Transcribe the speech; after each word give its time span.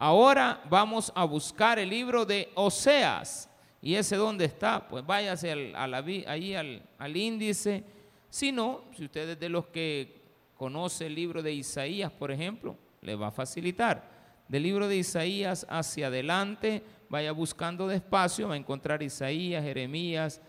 Ahora 0.00 0.62
vamos 0.70 1.12
a 1.12 1.24
buscar 1.24 1.80
el 1.80 1.90
libro 1.90 2.24
de 2.24 2.52
Oseas. 2.54 3.50
¿Y 3.82 3.96
ese 3.96 4.14
dónde 4.14 4.44
está? 4.44 4.88
Pues 4.88 5.04
váyase 5.04 5.50
al, 5.50 5.94
ahí 5.94 6.54
al, 6.54 6.82
al 6.98 7.16
índice. 7.16 7.82
Si 8.30 8.52
no, 8.52 8.84
si 8.96 9.06
usted 9.06 9.30
es 9.30 9.40
de 9.40 9.48
los 9.48 9.66
que 9.66 10.22
conoce 10.56 11.06
el 11.06 11.16
libro 11.16 11.42
de 11.42 11.52
Isaías, 11.52 12.12
por 12.12 12.30
ejemplo, 12.30 12.76
le 13.02 13.16
va 13.16 13.26
a 13.26 13.32
facilitar. 13.32 14.08
Del 14.46 14.62
libro 14.62 14.86
de 14.86 14.98
Isaías 14.98 15.66
hacia 15.68 16.06
adelante, 16.06 16.84
vaya 17.08 17.32
buscando 17.32 17.88
despacio, 17.88 18.46
va 18.46 18.54
a 18.54 18.58
encontrar 18.58 19.02
Isaías, 19.02 19.64
Jeremías, 19.64 20.40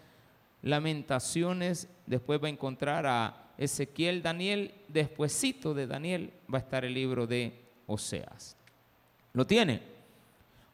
Lamentaciones, 0.62 1.90
después 2.06 2.40
va 2.42 2.48
a 2.48 2.52
encontrar 2.52 3.08
a 3.08 3.54
Ezequiel, 3.58 4.22
Daniel, 4.22 4.76
despuesito 4.90 5.74
de 5.74 5.88
Daniel 5.88 6.34
va 6.54 6.60
a 6.60 6.62
estar 6.62 6.86
el 6.86 6.94
libro 6.94 7.26
de 7.26 7.66
Oseas. 7.88 8.59
¿Lo 9.34 9.46
tiene? 9.46 9.82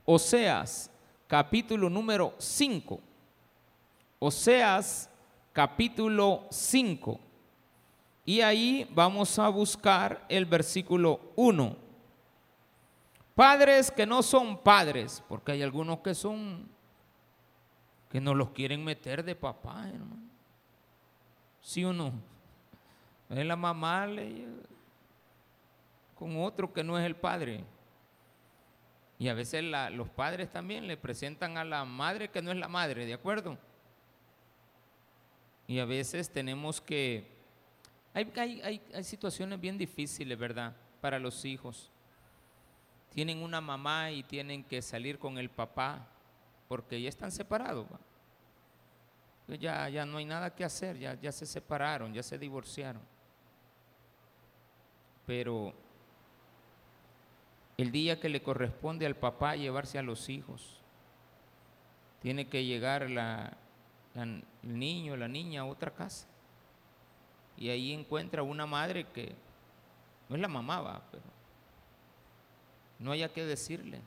Oseas, 0.05 0.89
capítulo 1.27 1.89
número 1.89 2.33
5. 2.37 2.99
Oseas, 4.19 5.09
capítulo 5.51 6.45
5. 6.49 7.19
Y 8.25 8.41
ahí 8.41 8.89
vamos 8.93 9.37
a 9.37 9.49
buscar 9.49 10.25
el 10.29 10.45
versículo 10.45 11.19
1. 11.35 11.75
Padres 13.35 13.91
que 13.91 14.05
no 14.05 14.23
son 14.23 14.57
padres, 14.57 15.21
porque 15.27 15.51
hay 15.51 15.61
algunos 15.61 15.99
que 15.99 16.15
son, 16.15 16.67
que 18.09 18.21
no 18.21 18.33
los 18.33 18.51
quieren 18.51 18.83
meter 18.83 19.23
de 19.23 19.35
papá, 19.35 19.89
hermano. 19.89 20.23
¿Sí 21.61 21.83
o 21.83 21.91
no? 21.91 22.13
Es 23.29 23.45
la 23.45 23.55
mamá 23.55 24.07
con 26.13 26.37
otro 26.41 26.71
que 26.71 26.83
no 26.83 26.97
es 26.97 27.05
el 27.05 27.15
padre. 27.15 27.63
Y 29.17 29.29
a 29.29 29.33
veces 29.33 29.63
los 29.91 30.09
padres 30.09 30.51
también 30.51 30.87
le 30.87 30.97
presentan 30.97 31.57
a 31.57 31.63
la 31.63 31.85
madre 31.85 32.29
que 32.29 32.41
no 32.41 32.51
es 32.51 32.57
la 32.57 32.67
madre, 32.67 33.05
¿de 33.05 33.13
acuerdo? 33.13 33.57
Y 35.67 35.79
a 35.79 35.85
veces 35.85 36.29
tenemos 36.29 36.81
que 36.81 37.35
hay, 38.13 38.81
situaciones 39.03 39.59
bien 39.59 39.77
difíciles, 39.77 40.37
¿verdad? 40.37 40.73
Para 41.01 41.19
los 41.19 41.43
hijos. 41.43 41.91
Tienen 43.09 43.43
una 43.43 43.59
mamá 43.59 44.11
y 44.11 44.23
tienen 44.23 44.63
que 44.63 44.81
salir 44.81 45.19
con 45.19 45.37
el 45.37 45.49
papá 45.49 46.07
porque 46.67 47.01
ya 47.01 47.09
están 47.09 47.31
separados. 47.31 47.87
Ya, 49.47 49.87
ya 49.89 50.05
no 50.05 50.17
hay 50.17 50.25
nada 50.25 50.55
que 50.55 50.63
hacer, 50.63 50.97
ya, 50.97 51.13
ya 51.15 51.31
se 51.31 51.45
separaron, 51.45 52.13
ya 52.13 52.23
se 52.23 52.37
divorciaron. 52.37 53.01
Pero 55.25 55.73
el 57.77 57.91
día 57.91 58.19
que 58.19 58.29
le 58.29 58.41
corresponde 58.41 59.05
al 59.05 59.15
papá 59.15 59.55
llevarse 59.55 59.99
a 59.99 60.03
los 60.03 60.29
hijos, 60.29 60.81
tiene 62.21 62.47
que 62.47 62.65
llegar 62.65 63.03
el 63.03 64.43
niño, 64.63 65.17
la 65.17 65.27
niña 65.27 65.61
a 65.61 65.65
otra 65.65 65.91
casa 65.91 66.27
y 67.57 67.69
ahí 67.69 67.93
encuentra 67.93 68.43
una 68.43 68.65
madre 68.65 69.05
que 69.07 69.33
no 70.27 70.35
es 70.35 70.41
la 70.41 70.47
mamá, 70.47 70.81
va, 70.81 71.01
pero 71.11 71.23
no 72.99 73.11
haya 73.11 73.31
que 73.31 73.45
decirle. 73.45 74.01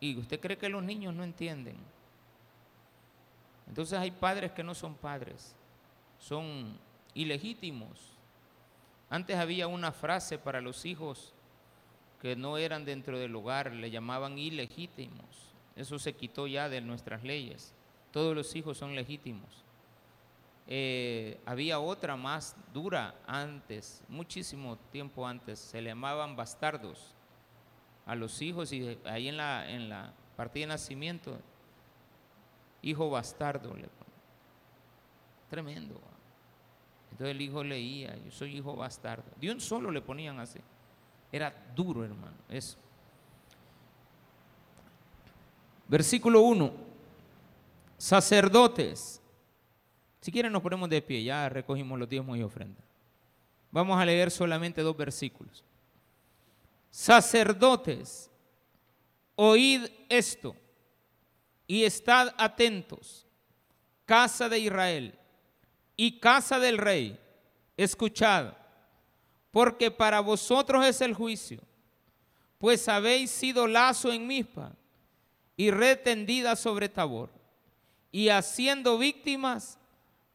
Y 0.00 0.16
usted 0.16 0.40
cree 0.40 0.58
que 0.58 0.68
los 0.68 0.82
niños 0.82 1.14
no 1.14 1.22
entienden. 1.22 1.76
Entonces 3.68 3.98
hay 3.98 4.10
padres 4.10 4.52
que 4.52 4.64
no 4.64 4.74
son 4.74 4.94
padres, 4.94 5.54
son 6.18 6.78
ilegítimos. 7.14 8.16
Antes 9.08 9.36
había 9.36 9.68
una 9.68 9.92
frase 9.92 10.38
para 10.38 10.60
los 10.60 10.84
hijos 10.84 11.34
que 12.22 12.36
no 12.36 12.56
eran 12.56 12.84
dentro 12.84 13.18
del 13.18 13.34
hogar, 13.34 13.72
le 13.72 13.90
llamaban 13.90 14.38
ilegítimos. 14.38 15.52
Eso 15.74 15.98
se 15.98 16.14
quitó 16.14 16.46
ya 16.46 16.68
de 16.68 16.80
nuestras 16.80 17.24
leyes. 17.24 17.74
Todos 18.12 18.36
los 18.36 18.54
hijos 18.54 18.78
son 18.78 18.94
legítimos. 18.94 19.64
Eh, 20.68 21.40
había 21.44 21.80
otra 21.80 22.14
más 22.14 22.56
dura 22.72 23.16
antes, 23.26 24.04
muchísimo 24.06 24.76
tiempo 24.92 25.26
antes, 25.26 25.58
se 25.58 25.82
le 25.82 25.90
llamaban 25.90 26.36
bastardos 26.36 27.12
a 28.06 28.14
los 28.14 28.40
hijos 28.40 28.72
y 28.72 28.96
ahí 29.04 29.26
en 29.26 29.36
la, 29.36 29.68
en 29.68 29.88
la 29.88 30.14
partida 30.36 30.62
de 30.62 30.68
nacimiento, 30.68 31.36
hijo 32.82 33.10
bastardo. 33.10 33.74
Tremendo. 35.50 36.00
Entonces 37.10 37.34
el 37.34 37.40
hijo 37.40 37.64
leía, 37.64 38.16
yo 38.24 38.30
soy 38.30 38.58
hijo 38.58 38.76
bastardo. 38.76 39.24
De 39.40 39.50
un 39.50 39.60
solo 39.60 39.90
le 39.90 40.00
ponían 40.00 40.38
así. 40.38 40.60
Era 41.32 41.52
duro, 41.74 42.04
hermano, 42.04 42.36
eso. 42.48 42.76
Versículo 45.88 46.42
1. 46.42 46.72
Sacerdotes 47.98 49.22
si 50.22 50.30
quieren 50.30 50.52
nos 50.52 50.62
ponemos 50.62 50.88
de 50.88 51.02
pie, 51.02 51.24
ya 51.24 51.48
recogimos 51.48 51.98
los 51.98 52.08
diezmos 52.08 52.38
y 52.38 52.44
ofrendas. 52.44 52.84
Vamos 53.72 54.00
a 54.00 54.04
leer 54.04 54.30
solamente 54.30 54.80
dos 54.80 54.96
versículos. 54.96 55.64
Sacerdotes, 56.90 58.30
oíd 59.34 59.88
esto 60.08 60.54
y 61.66 61.82
estad 61.82 62.32
atentos, 62.38 63.26
casa 64.04 64.48
de 64.48 64.60
Israel 64.60 65.18
y 65.96 66.20
casa 66.20 66.60
del 66.60 66.78
rey, 66.78 67.18
escuchad, 67.76 68.54
porque 69.52 69.90
para 69.90 70.18
vosotros 70.20 70.84
es 70.84 71.00
el 71.02 71.14
juicio, 71.14 71.60
pues 72.58 72.88
habéis 72.88 73.30
sido 73.30 73.68
lazo 73.68 74.10
en 74.10 74.26
mispa 74.26 74.72
y 75.56 75.70
retendida 75.70 76.56
sobre 76.56 76.88
Tabor, 76.88 77.30
y 78.10 78.30
haciendo 78.30 78.98
víctimas 78.98 79.78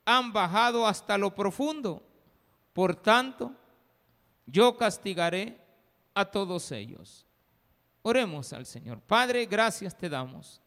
han 0.06 0.32
bajado 0.32 0.88
hasta 0.88 1.18
lo 1.18 1.36
profundo. 1.36 2.02
Por 2.74 2.96
tanto, 2.96 3.54
yo 4.46 4.78
castigaré 4.78 5.60
a 6.14 6.26
todos 6.26 6.72
ellos. 6.72 7.26
Oremos 8.04 8.54
al 8.54 8.66
Señor. 8.66 9.02
Padre, 9.02 9.46
gracias 9.46 9.98
te 9.98 10.08
damos. 10.08 10.62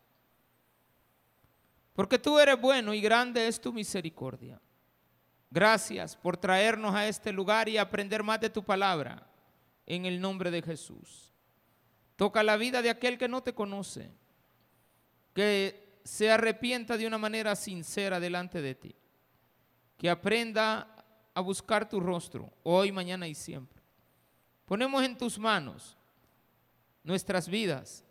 Porque 1.94 2.18
tú 2.18 2.38
eres 2.38 2.60
bueno 2.60 2.92
y 2.92 3.00
grande 3.00 3.46
es 3.48 3.60
tu 3.60 3.72
misericordia. 3.72 4.60
Gracias 5.50 6.16
por 6.16 6.36
traernos 6.36 6.94
a 6.94 7.08
este 7.08 7.32
lugar 7.32 7.68
y 7.68 7.76
aprender 7.76 8.22
más 8.22 8.40
de 8.40 8.50
tu 8.50 8.62
palabra. 8.62 9.26
En 9.86 10.06
el 10.06 10.20
nombre 10.20 10.50
de 10.50 10.62
Jesús. 10.62 11.32
Toca 12.14 12.42
la 12.42 12.56
vida 12.56 12.80
de 12.82 12.90
aquel 12.90 13.18
que 13.18 13.28
no 13.28 13.42
te 13.42 13.54
conoce. 13.54 14.10
Que 15.34 15.98
se 16.04 16.30
arrepienta 16.30 16.96
de 16.96 17.06
una 17.06 17.18
manera 17.18 17.56
sincera 17.56 18.20
delante 18.20 18.62
de 18.62 18.74
ti 18.74 18.94
que 20.00 20.08
aprenda 20.08 20.88
a 21.34 21.42
buscar 21.42 21.86
tu 21.86 22.00
rostro, 22.00 22.50
hoy, 22.62 22.90
mañana 22.90 23.28
y 23.28 23.34
siempre. 23.34 23.82
Ponemos 24.64 25.04
en 25.04 25.18
tus 25.18 25.38
manos 25.38 25.94
nuestras 27.04 27.46
vidas 27.46 28.02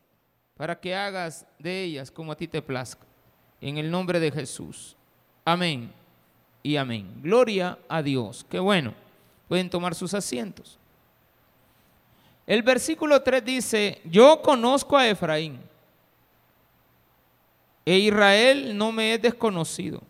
para 0.56 0.80
que 0.80 0.94
hagas 0.94 1.48
de 1.58 1.86
ellas 1.86 2.12
como 2.12 2.32
a 2.32 2.38
ti 2.38 2.48
te 2.48 2.62
plazca. 2.62 3.08
En 3.60 3.80
el 3.80 3.90
nombre 3.90 4.20
de 4.20 4.32
Jesús. 4.32 4.96
Amén 5.44 5.92
y 6.62 6.76
amén. 6.76 7.10
Gloria 7.22 7.78
a 7.88 8.02
Dios. 8.02 8.46
Qué 8.50 8.60
bueno. 8.60 8.94
Pueden 9.48 9.70
tomar 9.70 9.96
sus 9.96 10.14
asientos. 10.14 10.78
El 12.46 12.64
versículo 12.64 13.22
3 13.22 13.46
dice, 13.46 14.02
yo 14.06 14.42
conozco 14.42 14.98
a 14.98 15.08
Efraín 15.08 15.60
e 17.86 17.98
Israel 17.98 18.78
no 18.78 18.92
me 18.92 19.14
es 19.14 19.22
desconocido. 19.22 20.02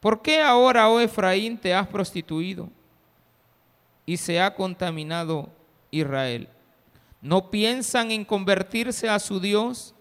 ¿Por 0.00 0.22
qué 0.22 0.40
ahora, 0.40 0.88
oh 0.88 1.00
Efraín, 1.00 1.58
te 1.58 1.74
has 1.74 1.86
prostituido 1.86 2.68
y 4.04 4.16
se 4.16 4.40
ha 4.40 4.54
contaminado 4.54 5.48
Israel? 5.90 6.48
¿No 7.20 7.50
piensan 7.50 8.10
en 8.10 8.24
convertirse 8.24 9.08
a 9.08 9.18
su 9.18 9.40
Dios 9.40 9.94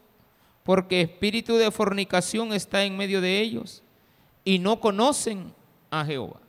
porque 0.64 1.02
espíritu 1.02 1.56
de 1.56 1.72
fornicación 1.72 2.54
está 2.54 2.84
en 2.84 2.98
medio 2.98 3.22
de 3.22 3.42
ellos 3.42 3.84
y 4.46 4.60
no 4.60 4.80
conocen 4.80 5.54
a 5.92 6.06
Jehová? 6.06 6.40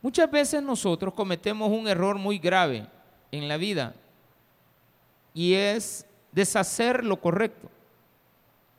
Muchas 0.00 0.30
veces 0.30 0.62
nosotros 0.62 1.12
cometemos 1.12 1.70
un 1.70 1.86
error 1.88 2.16
muy 2.16 2.38
grave 2.38 2.86
en 3.30 3.48
la 3.48 3.58
vida 3.58 3.94
y 5.34 5.54
es 5.54 6.06
deshacer 6.30 7.04
lo 7.04 7.20
correcto. 7.20 7.70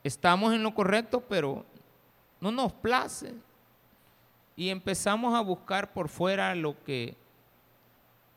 Estamos 0.04 0.54
en 0.54 0.64
lo 0.64 0.74
correcto, 0.74 1.22
pero 1.28 1.66
no 2.40 2.52
nos 2.52 2.72
place 2.74 3.34
y 4.56 4.70
empezamos 4.70 5.34
a 5.34 5.42
buscar 5.42 5.92
por 5.92 6.10
fuera 6.10 6.56
lo 6.56 6.82
que 6.84 7.16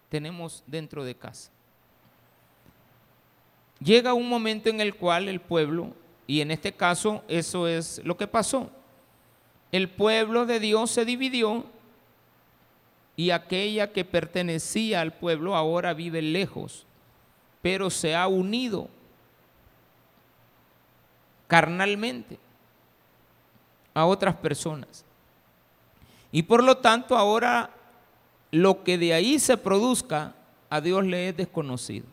tenemos 0.08 0.64
dentro 0.66 1.04
de 1.04 1.14
casa. 1.14 1.50
Llega 3.80 4.14
un 4.14 4.28
momento 4.28 4.68
en 4.68 4.80
el 4.80 4.96
cual 4.96 5.28
el 5.28 5.40
pueblo, 5.40 5.92
y 6.26 6.40
en 6.40 6.50
este 6.50 6.72
caso 6.72 7.22
eso 7.28 7.68
es 7.68 8.00
lo 8.04 8.16
que 8.16 8.26
pasó, 8.26 8.70
el 9.72 9.88
pueblo 9.88 10.46
de 10.46 10.60
Dios 10.60 10.90
se 10.90 11.04
dividió 11.04 11.64
y 13.16 13.30
aquella 13.30 13.92
que 13.92 14.04
pertenecía 14.04 15.00
al 15.00 15.12
pueblo 15.12 15.54
ahora 15.54 15.94
vive 15.94 16.22
lejos 16.22 16.86
pero 17.62 17.90
se 17.90 18.14
ha 18.14 18.26
unido 18.28 18.88
carnalmente 21.46 22.38
a 23.94 24.06
otras 24.06 24.36
personas. 24.36 25.04
Y 26.30 26.42
por 26.42 26.62
lo 26.62 26.76
tanto 26.78 27.16
ahora 27.16 27.70
lo 28.50 28.84
que 28.84 28.98
de 28.98 29.14
ahí 29.14 29.38
se 29.38 29.56
produzca 29.56 30.34
a 30.70 30.80
Dios 30.80 31.04
le 31.04 31.30
es 31.30 31.36
desconocido. 31.36 32.06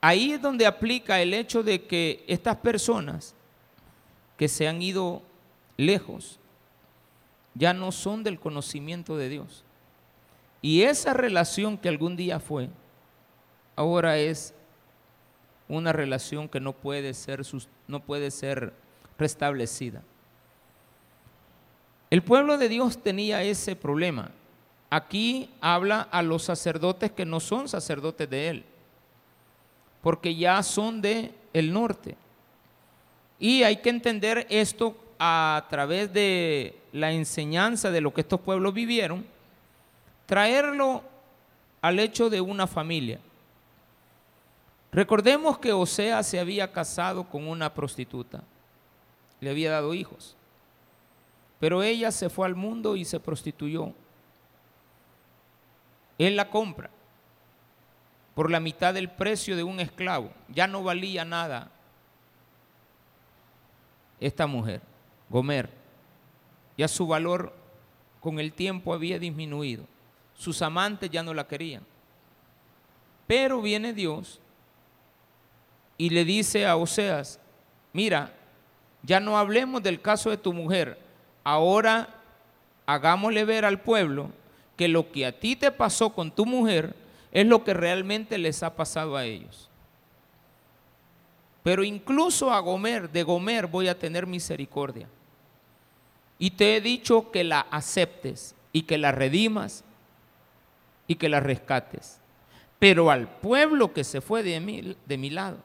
Ahí 0.00 0.32
es 0.32 0.42
donde 0.42 0.66
aplica 0.66 1.20
el 1.20 1.34
hecho 1.34 1.62
de 1.62 1.84
que 1.84 2.24
estas 2.28 2.56
personas 2.56 3.34
que 4.36 4.48
se 4.48 4.68
han 4.68 4.80
ido 4.82 5.22
lejos 5.78 6.38
ya 7.54 7.72
no 7.72 7.90
son 7.90 8.22
del 8.22 8.38
conocimiento 8.38 9.16
de 9.16 9.30
Dios. 9.30 9.64
Y 10.60 10.82
esa 10.82 11.14
relación 11.14 11.78
que 11.78 11.88
algún 11.88 12.16
día 12.16 12.40
fue, 12.40 12.68
ahora 13.74 14.18
es 14.18 14.54
una 15.68 15.92
relación 15.92 16.48
que 16.48 16.60
no 16.60 16.72
puede 16.72 17.14
ser, 17.14 17.42
no 17.86 18.00
puede 18.00 18.30
ser 18.30 18.74
restablecida. 19.18 20.02
El 22.10 22.22
pueblo 22.22 22.58
de 22.58 22.68
Dios 22.68 23.02
tenía 23.02 23.42
ese 23.42 23.76
problema. 23.76 24.30
Aquí 24.90 25.50
habla 25.60 26.02
a 26.10 26.22
los 26.22 26.44
sacerdotes 26.44 27.12
que 27.12 27.26
no 27.26 27.38
son 27.40 27.68
sacerdotes 27.68 28.28
de 28.30 28.48
él, 28.48 28.64
porque 30.00 30.34
ya 30.34 30.62
son 30.62 31.02
de 31.02 31.34
el 31.52 31.72
norte. 31.72 32.16
Y 33.38 33.62
hay 33.62 33.76
que 33.76 33.90
entender 33.90 34.46
esto 34.48 34.96
a 35.18 35.66
través 35.68 36.12
de 36.12 36.78
la 36.92 37.12
enseñanza 37.12 37.90
de 37.90 38.00
lo 38.00 38.14
que 38.14 38.20
estos 38.20 38.40
pueblos 38.40 38.72
vivieron, 38.72 39.26
traerlo 40.26 41.02
al 41.80 41.98
hecho 41.98 42.30
de 42.30 42.40
una 42.40 42.66
familia. 42.66 43.18
Recordemos 44.92 45.58
que 45.58 45.72
Osea 45.72 46.22
se 46.22 46.40
había 46.40 46.72
casado 46.72 47.24
con 47.24 47.46
una 47.46 47.72
prostituta, 47.74 48.42
le 49.40 49.50
había 49.50 49.70
dado 49.70 49.92
hijos, 49.94 50.36
pero 51.60 51.82
ella 51.82 52.10
se 52.10 52.30
fue 52.30 52.46
al 52.46 52.54
mundo 52.54 52.96
y 52.96 53.04
se 53.04 53.20
prostituyó. 53.20 53.92
Él 56.16 56.36
la 56.36 56.48
compra 56.50 56.90
por 58.34 58.50
la 58.50 58.60
mitad 58.60 58.94
del 58.94 59.10
precio 59.10 59.56
de 59.56 59.62
un 59.62 59.80
esclavo, 59.80 60.30
ya 60.48 60.66
no 60.66 60.82
valía 60.82 61.24
nada 61.24 61.70
esta 64.20 64.46
mujer, 64.46 64.80
Gomer. 65.30 65.70
Ya 66.76 66.88
su 66.88 67.06
valor 67.06 67.52
con 68.20 68.38
el 68.38 68.52
tiempo 68.52 68.94
había 68.94 69.18
disminuido. 69.18 69.84
Sus 70.36 70.62
amantes 70.62 71.10
ya 71.10 71.22
no 71.22 71.34
la 71.34 71.46
querían. 71.46 71.82
Pero 73.26 73.60
viene 73.60 73.92
Dios 73.92 74.40
y 75.96 76.10
le 76.10 76.24
dice 76.24 76.66
a 76.66 76.76
Oseas, 76.76 77.40
mira, 77.92 78.32
ya 79.02 79.20
no 79.20 79.36
hablemos 79.36 79.82
del 79.82 80.00
caso 80.00 80.30
de 80.30 80.36
tu 80.36 80.52
mujer, 80.52 80.98
ahora 81.44 82.08
hagámosle 82.86 83.44
ver 83.44 83.64
al 83.64 83.80
pueblo 83.80 84.30
que 84.76 84.88
lo 84.88 85.10
que 85.10 85.26
a 85.26 85.38
ti 85.38 85.56
te 85.56 85.70
pasó 85.70 86.10
con 86.10 86.30
tu 86.30 86.46
mujer 86.46 86.94
es 87.32 87.46
lo 87.46 87.64
que 87.64 87.74
realmente 87.74 88.38
les 88.38 88.62
ha 88.62 88.74
pasado 88.74 89.16
a 89.16 89.24
ellos. 89.24 89.68
Pero 91.62 91.84
incluso 91.84 92.50
a 92.50 92.60
Gomer, 92.60 93.10
de 93.10 93.22
Gomer 93.24 93.66
voy 93.66 93.88
a 93.88 93.98
tener 93.98 94.26
misericordia. 94.26 95.08
Y 96.38 96.52
te 96.52 96.76
he 96.76 96.80
dicho 96.80 97.30
que 97.30 97.44
la 97.44 97.60
aceptes 97.60 98.54
y 98.72 98.82
que 98.82 98.98
la 98.98 99.12
redimas 99.12 99.84
y 101.06 101.16
que 101.16 101.28
la 101.28 101.40
rescates. 101.40 102.20
Pero 102.78 103.10
al 103.10 103.28
pueblo 103.28 103.92
que 103.92 104.04
se 104.04 104.20
fue 104.20 104.42
de 104.42 104.60
mi, 104.60 104.96
de 105.04 105.18
mi 105.18 105.30
lado, 105.30 105.58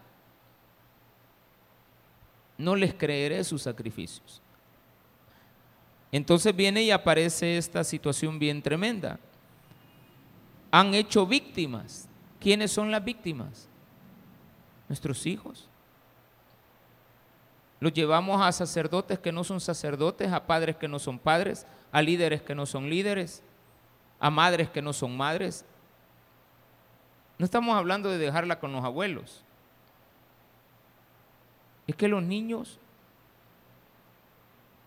no 2.57 2.75
les 2.75 2.93
creeré 2.93 3.43
sus 3.43 3.61
sacrificios. 3.61 4.41
Entonces 6.11 6.55
viene 6.55 6.83
y 6.83 6.91
aparece 6.91 7.57
esta 7.57 7.83
situación 7.83 8.39
bien 8.39 8.61
tremenda. 8.61 9.19
Han 10.71 10.93
hecho 10.93 11.25
víctimas. 11.25 12.07
¿Quiénes 12.39 12.71
son 12.71 12.91
las 12.91 13.03
víctimas? 13.03 13.67
Nuestros 14.87 15.25
hijos. 15.25 15.67
Los 17.83 17.91
llevamos 17.91 18.41
a 18.41 18.49
sacerdotes 18.53 19.19
que 19.19 19.33
no 19.33 19.43
son 19.43 19.59
sacerdotes, 19.59 20.31
a 20.31 20.47
padres 20.47 20.77
que 20.77 20.87
no 20.87 20.99
son 20.99 21.19
padres, 21.19 21.67
a 21.91 22.01
líderes 22.01 22.41
que 22.41 22.55
no 22.55 22.65
son 22.65 22.89
líderes, 22.89 23.43
a 24.21 24.29
madres 24.29 24.69
que 24.69 24.81
no 24.81 24.93
son 24.93 25.17
madres. 25.17 25.65
No 27.37 27.43
estamos 27.43 27.75
hablando 27.75 28.09
de 28.09 28.17
dejarla 28.19 28.57
con 28.57 28.71
los 28.71 28.85
abuelos. 28.85 29.43
Es 31.85 31.93
que 31.97 32.07
los 32.07 32.23
niños 32.23 32.79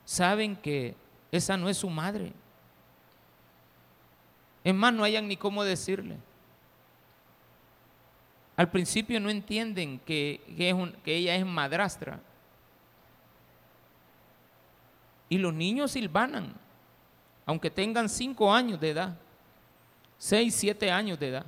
saben 0.06 0.56
que 0.56 0.94
esa 1.30 1.58
no 1.58 1.68
es 1.68 1.76
su 1.76 1.90
madre. 1.90 2.32
Es 4.64 4.74
más, 4.74 4.94
no 4.94 5.04
hayan 5.04 5.28
ni 5.28 5.36
cómo 5.36 5.64
decirle. 5.64 6.16
Al 8.56 8.70
principio 8.70 9.20
no 9.20 9.28
entienden 9.28 9.98
que, 9.98 10.40
que 11.04 11.14
ella 11.14 11.36
es 11.36 11.44
madrastra. 11.44 12.22
Y 15.28 15.38
los 15.38 15.52
niños 15.52 15.92
silbanan, 15.92 16.54
aunque 17.44 17.70
tengan 17.70 18.08
cinco 18.08 18.52
años 18.52 18.80
de 18.80 18.90
edad, 18.90 19.16
seis, 20.18 20.54
siete 20.54 20.90
años 20.90 21.18
de 21.18 21.28
edad. 21.28 21.46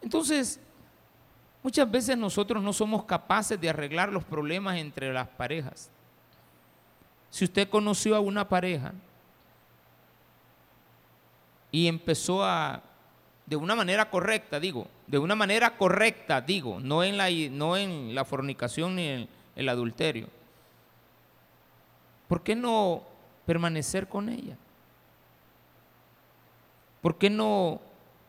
Entonces, 0.00 0.60
muchas 1.62 1.90
veces 1.90 2.16
nosotros 2.16 2.62
no 2.62 2.72
somos 2.72 3.04
capaces 3.04 3.60
de 3.60 3.68
arreglar 3.68 4.12
los 4.12 4.24
problemas 4.24 4.78
entre 4.78 5.12
las 5.12 5.28
parejas. 5.28 5.90
Si 7.30 7.44
usted 7.44 7.68
conoció 7.68 8.16
a 8.16 8.20
una 8.20 8.48
pareja 8.48 8.94
y 11.70 11.86
empezó 11.86 12.42
a, 12.42 12.82
de 13.44 13.56
una 13.56 13.74
manera 13.74 14.08
correcta, 14.08 14.58
digo, 14.58 14.88
de 15.06 15.18
una 15.18 15.34
manera 15.34 15.76
correcta, 15.76 16.40
digo, 16.40 16.80
no 16.80 17.04
en 17.04 17.18
la, 17.18 17.28
no 17.50 17.76
en 17.76 18.14
la 18.14 18.24
fornicación 18.24 18.96
ni 18.96 19.06
en 19.06 19.28
el 19.56 19.68
adulterio, 19.68 20.28
¿por 22.28 22.42
qué 22.42 22.54
no 22.54 23.02
permanecer 23.46 24.08
con 24.08 24.28
ella? 24.28 24.56
¿Por 27.00 27.16
qué 27.16 27.30
no 27.30 27.80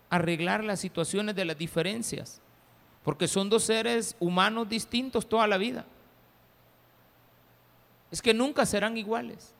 arreglar 0.09 0.63
las 0.63 0.79
situaciones 0.79 1.35
de 1.35 1.45
las 1.45 1.57
diferencias? 1.57 2.41
Porque 3.03 3.27
son 3.27 3.49
dos 3.49 3.63
seres 3.63 4.15
humanos 4.19 4.69
distintos 4.69 5.27
toda 5.27 5.45
la 5.47 5.57
vida. 5.57 5.85
Es 8.11 8.21
que 8.21 8.33
nunca 8.33 8.65
serán 8.65 8.97
iguales. 8.97 9.53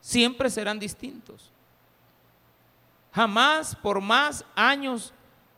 Siempre 0.00 0.50
serán 0.50 0.78
distintos. 0.78 1.50
Jamás, 3.12 3.74
por 3.74 4.00
más 4.00 4.44
años 4.54 5.12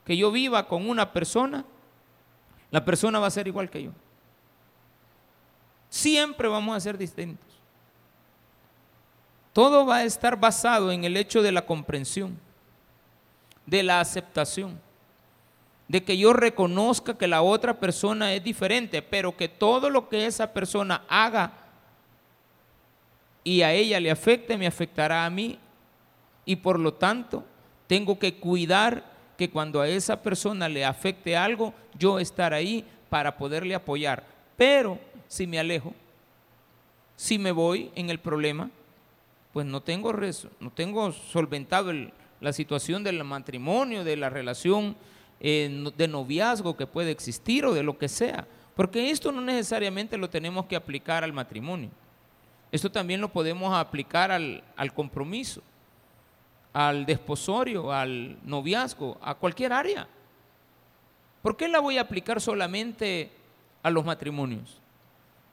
que 0.05 0.17
yo 0.17 0.33
viva 0.33 0.67
con 0.67 0.89
una 0.89 1.13
persona, 1.13 1.65
la 2.71 2.85
persona 2.85 3.19
va 3.19 3.27
a 3.27 3.31
ser 3.31 3.47
igual 3.47 3.69
que 3.69 3.85
yo. 3.85 3.91
Siempre 5.93 6.49
vamos 6.49 6.75
a 6.75 6.81
ser 6.81 6.97
distintos. 6.97 7.47
Todo 9.53 9.85
va 9.85 9.97
a 9.97 10.05
estar 10.05 10.41
basado 10.41 10.91
en 10.91 11.05
el 11.05 11.19
hecho 11.19 11.43
de 11.43 11.53
la 11.53 11.67
comprensión, 11.67 12.39
de 13.67 13.83
la 13.83 14.01
aceptación, 14.01 14.81
de 15.89 16.03
que 16.03 16.17
yo 16.17 16.33
reconozca 16.33 17.19
que 17.19 17.29
la 17.29 17.43
otra 17.43 17.79
persona 17.79 18.33
es 18.33 18.43
diferente, 18.43 19.03
pero 19.03 19.37
que 19.37 19.51
todo 19.51 19.91
lo 19.91 20.09
que 20.09 20.25
esa 20.25 20.55
persona 20.55 21.03
haga 21.11 21.53
y 23.45 23.61
a 23.61 23.75
ella 23.75 24.01
le 24.01 24.11
afecte, 24.11 24.57
me 24.57 24.67
afectará 24.67 25.27
a 25.27 25.31
mí. 25.31 25.59
Y 26.47 26.57
por 26.57 26.81
lo 26.81 26.95
tanto, 26.95 27.45
tengo 27.87 28.19
que 28.19 28.37
cuidar 28.37 29.05
que 29.37 29.51
cuando 29.51 29.83
a 29.83 29.89
esa 29.89 30.23
persona 30.23 30.71
le 30.71 30.87
afecte 30.87 31.37
algo, 31.37 31.75
yo 31.99 32.19
estar 32.19 32.55
ahí 32.55 32.83
para 33.11 33.37
poderle 33.37 33.75
apoyar. 33.75 34.25
Pero 34.57 34.99
si 35.33 35.47
me 35.47 35.59
alejo, 35.59 35.95
si 37.17 37.39
me 37.39 37.53
voy 37.53 37.91
en 37.95 38.11
el 38.11 38.19
problema, 38.19 38.69
pues 39.55 39.65
no 39.65 39.81
tengo, 39.81 40.13
no 40.61 40.71
tengo 40.71 41.11
solventado 41.11 41.91
la 42.43 42.53
situación 42.53 43.03
del 43.03 43.25
matrimonio, 43.25 44.05
de 44.05 44.19
la 44.19 44.29
relación 44.29 44.95
eh, 45.41 45.91
de 45.97 46.07
noviazgo 46.07 46.77
que 46.77 46.87
puede 46.87 47.13
existir 47.13 47.65
o 47.65 47.73
de 47.73 47.83
lo 47.83 47.97
que 47.97 48.09
sea. 48.09 48.47
Porque 48.77 49.11
esto 49.11 49.33
no 49.33 49.41
necesariamente 49.41 50.19
lo 50.19 50.29
tenemos 50.29 50.67
que 50.67 50.77
aplicar 50.77 51.25
al 51.25 51.33
matrimonio. 51.33 51.89
Esto 52.71 52.93
también 52.93 53.23
lo 53.23 53.33
podemos 53.33 53.75
aplicar 53.75 54.31
al, 54.31 54.63
al 54.77 54.93
compromiso, 54.93 55.63
al 56.75 57.07
desposorio, 57.07 57.91
al 57.91 58.37
noviazgo, 58.45 59.17
a 59.23 59.35
cualquier 59.35 59.73
área. 59.73 60.07
¿Por 61.41 61.57
qué 61.57 61.69
la 61.69 61.81
voy 61.81 61.97
a 61.97 62.03
aplicar 62.03 62.39
solamente 62.39 63.31
a 63.83 63.89
los 63.89 64.05
matrimonios? 64.05 64.82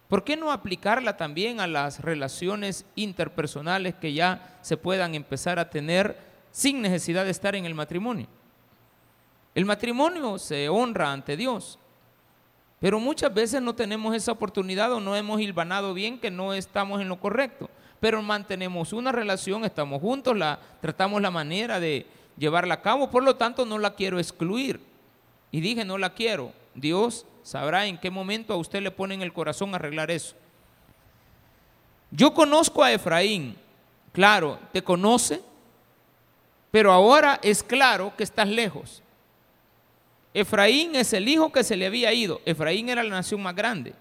¿Por 0.10 0.24
qué 0.24 0.36
no 0.36 0.52
aplicarla 0.52 1.18
también 1.18 1.60
a 1.60 1.68
las 1.68 2.02
relaciones 2.02 2.84
interpersonales 2.96 3.94
que 3.94 4.12
ya 4.12 4.58
se 4.64 4.76
puedan 4.76 5.14
empezar 5.14 5.60
a 5.60 5.70
tener 5.70 6.18
sin 6.52 6.82
necesidad 6.82 7.26
de 7.26 7.32
estar 7.32 7.56
en 7.56 7.66
el 7.66 7.76
matrimonio? 7.76 8.26
El 9.54 9.66
matrimonio 9.66 10.40
se 10.40 10.68
honra 10.68 11.14
ante 11.14 11.38
Dios, 11.38 11.78
pero 12.80 13.00
muchas 13.00 13.32
veces 13.32 13.62
no 13.62 13.76
tenemos 13.76 14.16
esa 14.16 14.32
oportunidad 14.32 14.92
o 14.94 15.00
no 15.00 15.16
hemos 15.16 15.42
hilvanado 15.42 15.94
bien 15.94 16.20
que 16.20 16.32
no 16.32 16.56
estamos 16.56 17.02
en 17.02 17.08
lo 17.08 17.20
correcto. 17.20 17.70
Pero 18.00 18.24
mantenemos 18.24 18.94
una 18.94 19.12
relación, 19.12 19.64
estamos 19.64 20.02
juntos, 20.02 20.36
la, 20.36 20.60
tratamos 20.82 21.22
la 21.22 21.30
manera 21.30 21.80
de 21.80 22.08
llevarla 22.36 22.76
a 22.76 22.82
cabo, 22.82 23.12
por 23.12 23.24
lo 23.24 23.36
tanto 23.36 23.64
no 23.64 23.78
la 23.78 23.94
quiero 23.94 24.18
excluir. 24.18 24.82
Y 25.52 25.60
dije, 25.60 25.86
no 25.86 26.00
la 26.00 26.16
quiero. 26.16 26.52
Dios 26.74 27.28
sabrá 27.50 27.88
en 27.88 27.98
qué 27.98 28.12
momento 28.12 28.54
a 28.54 28.58
usted 28.58 28.80
le 28.80 28.92
pone 28.92 29.16
en 29.16 29.24
el 29.24 29.34
corazón 29.34 29.74
arreglar 29.74 30.12
eso. 30.12 30.36
Yo 32.12 32.32
conozco 32.32 32.84
a 32.84 32.92
Efraín, 32.92 33.58
claro, 34.14 34.60
te 34.72 34.84
conoce, 34.84 35.42
pero 36.70 36.92
ahora 36.92 37.40
es 37.42 37.64
claro 37.64 38.14
que 38.16 38.24
estás 38.24 38.48
lejos. 38.48 39.02
Efraín 40.32 40.96
es 40.96 41.12
el 41.14 41.28
hijo 41.28 41.52
que 41.52 41.64
se 41.64 41.76
le 41.76 41.88
había 41.88 42.14
ido. 42.14 42.40
Efraín 42.46 42.88
era 42.88 43.04
la 43.04 43.16
nación 43.16 43.42
más 43.42 43.56
grande. 43.56 43.96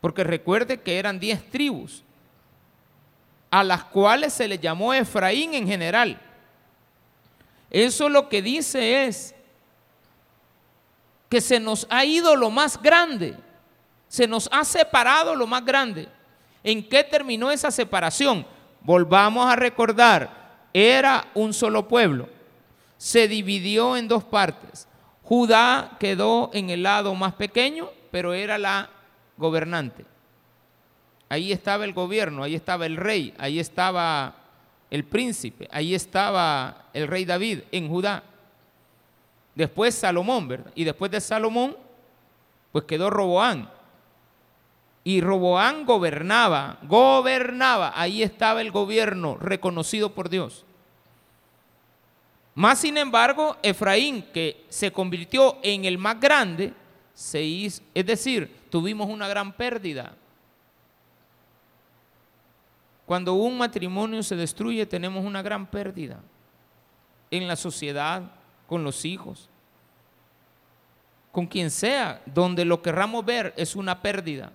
Porque 0.00 0.22
recuerde 0.22 0.80
que 0.80 1.00
eran 1.00 1.18
diez 1.18 1.50
tribus, 1.50 2.04
a 3.50 3.64
las 3.64 3.82
cuales 3.82 4.32
se 4.32 4.46
le 4.46 4.60
llamó 4.60 4.94
Efraín 4.94 5.52
en 5.54 5.66
general. 5.66 6.20
Eso 7.70 8.08
lo 8.08 8.28
que 8.28 8.40
dice 8.40 9.06
es 9.06 9.35
que 11.28 11.40
se 11.40 11.60
nos 11.60 11.86
ha 11.90 12.04
ido 12.04 12.36
lo 12.36 12.50
más 12.50 12.80
grande, 12.80 13.36
se 14.08 14.26
nos 14.26 14.48
ha 14.52 14.64
separado 14.64 15.34
lo 15.34 15.46
más 15.46 15.64
grande. 15.64 16.08
¿En 16.62 16.88
qué 16.88 17.04
terminó 17.04 17.50
esa 17.50 17.70
separación? 17.70 18.46
Volvamos 18.80 19.48
a 19.50 19.56
recordar, 19.56 20.68
era 20.72 21.26
un 21.34 21.52
solo 21.52 21.88
pueblo, 21.88 22.28
se 22.96 23.28
dividió 23.28 23.96
en 23.96 24.08
dos 24.08 24.24
partes. 24.24 24.88
Judá 25.22 25.96
quedó 25.98 26.50
en 26.52 26.70
el 26.70 26.84
lado 26.84 27.14
más 27.14 27.34
pequeño, 27.34 27.90
pero 28.10 28.32
era 28.32 28.58
la 28.58 28.90
gobernante. 29.36 30.04
Ahí 31.28 31.50
estaba 31.50 31.84
el 31.84 31.92
gobierno, 31.92 32.44
ahí 32.44 32.54
estaba 32.54 32.86
el 32.86 32.96
rey, 32.96 33.34
ahí 33.38 33.58
estaba 33.58 34.36
el 34.90 35.04
príncipe, 35.04 35.68
ahí 35.72 35.94
estaba 35.94 36.86
el 36.92 37.08
rey 37.08 37.24
David 37.24 37.60
en 37.72 37.88
Judá. 37.88 38.22
Después 39.56 39.94
Salomón, 39.94 40.46
¿verdad? 40.46 40.70
Y 40.74 40.84
después 40.84 41.10
de 41.10 41.20
Salomón, 41.20 41.76
pues 42.70 42.84
quedó 42.84 43.08
Roboán. 43.10 43.70
Y 45.02 45.22
Roboán 45.22 45.86
gobernaba, 45.86 46.78
gobernaba. 46.82 47.92
Ahí 47.94 48.22
estaba 48.22 48.60
el 48.60 48.70
gobierno 48.70 49.38
reconocido 49.40 50.12
por 50.12 50.28
Dios. 50.28 50.66
Más 52.54 52.80
sin 52.80 52.98
embargo, 52.98 53.56
Efraín, 53.62 54.22
que 54.32 54.66
se 54.68 54.92
convirtió 54.92 55.58
en 55.62 55.86
el 55.86 55.96
más 55.96 56.20
grande, 56.20 56.74
se 57.14 57.42
hizo, 57.42 57.82
es 57.94 58.04
decir, 58.04 58.54
tuvimos 58.68 59.08
una 59.08 59.26
gran 59.26 59.52
pérdida. 59.54 60.14
Cuando 63.06 63.34
un 63.34 63.56
matrimonio 63.56 64.22
se 64.22 64.36
destruye, 64.36 64.84
tenemos 64.84 65.24
una 65.24 65.40
gran 65.40 65.66
pérdida 65.66 66.20
en 67.30 67.46
la 67.48 67.56
sociedad, 67.56 68.22
con 68.66 68.84
los 68.84 69.04
hijos, 69.04 69.48
con 71.32 71.46
quien 71.46 71.70
sea, 71.70 72.22
donde 72.26 72.64
lo 72.64 72.82
querramos 72.82 73.24
ver 73.24 73.52
es 73.56 73.76
una 73.76 74.00
pérdida. 74.02 74.52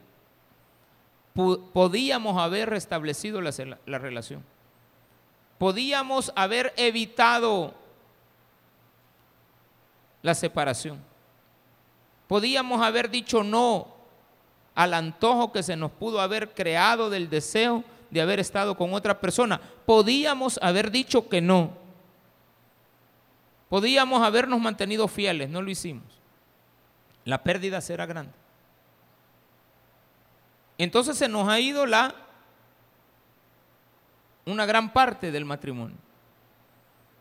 Podíamos 1.34 2.38
haber 2.38 2.70
restablecido 2.70 3.40
la, 3.40 3.52
la 3.86 4.00
relación. 4.00 4.44
Podíamos 5.58 6.34
haber 6.36 6.74
evitado 6.76 7.74
la 10.22 10.34
separación. 10.34 11.00
Podíamos 12.28 12.82
haber 12.82 13.10
dicho 13.10 13.44
no 13.44 13.88
al 14.74 14.94
antojo 14.94 15.52
que 15.52 15.64
se 15.64 15.76
nos 15.76 15.92
pudo 15.92 16.22
haber 16.22 16.54
creado 16.54 17.10
del 17.10 17.30
deseo 17.30 17.84
de 18.10 18.22
haber 18.22 18.40
estado 18.40 18.76
con 18.76 18.94
otra 18.94 19.20
persona. 19.20 19.60
Podíamos 19.86 20.60
haber 20.62 20.92
dicho 20.92 21.28
que 21.30 21.42
no. 21.42 21.81
Podíamos 23.72 24.22
habernos 24.22 24.60
mantenido 24.60 25.08
fieles, 25.08 25.50
no 25.50 25.62
lo 25.62 25.72
hicimos. 25.72 26.04
La 27.24 27.42
pérdida 27.42 27.80
será 27.80 28.06
grande. 28.06 28.34
Entonces 30.78 31.18
se 31.18 31.30
nos 31.30 31.48
ha 31.48 31.58
ido 31.58 31.86
la 31.86 32.14
una 34.46 34.66
gran 34.66 34.92
parte 34.92 35.32
del 35.32 35.46
matrimonio. 35.46 35.96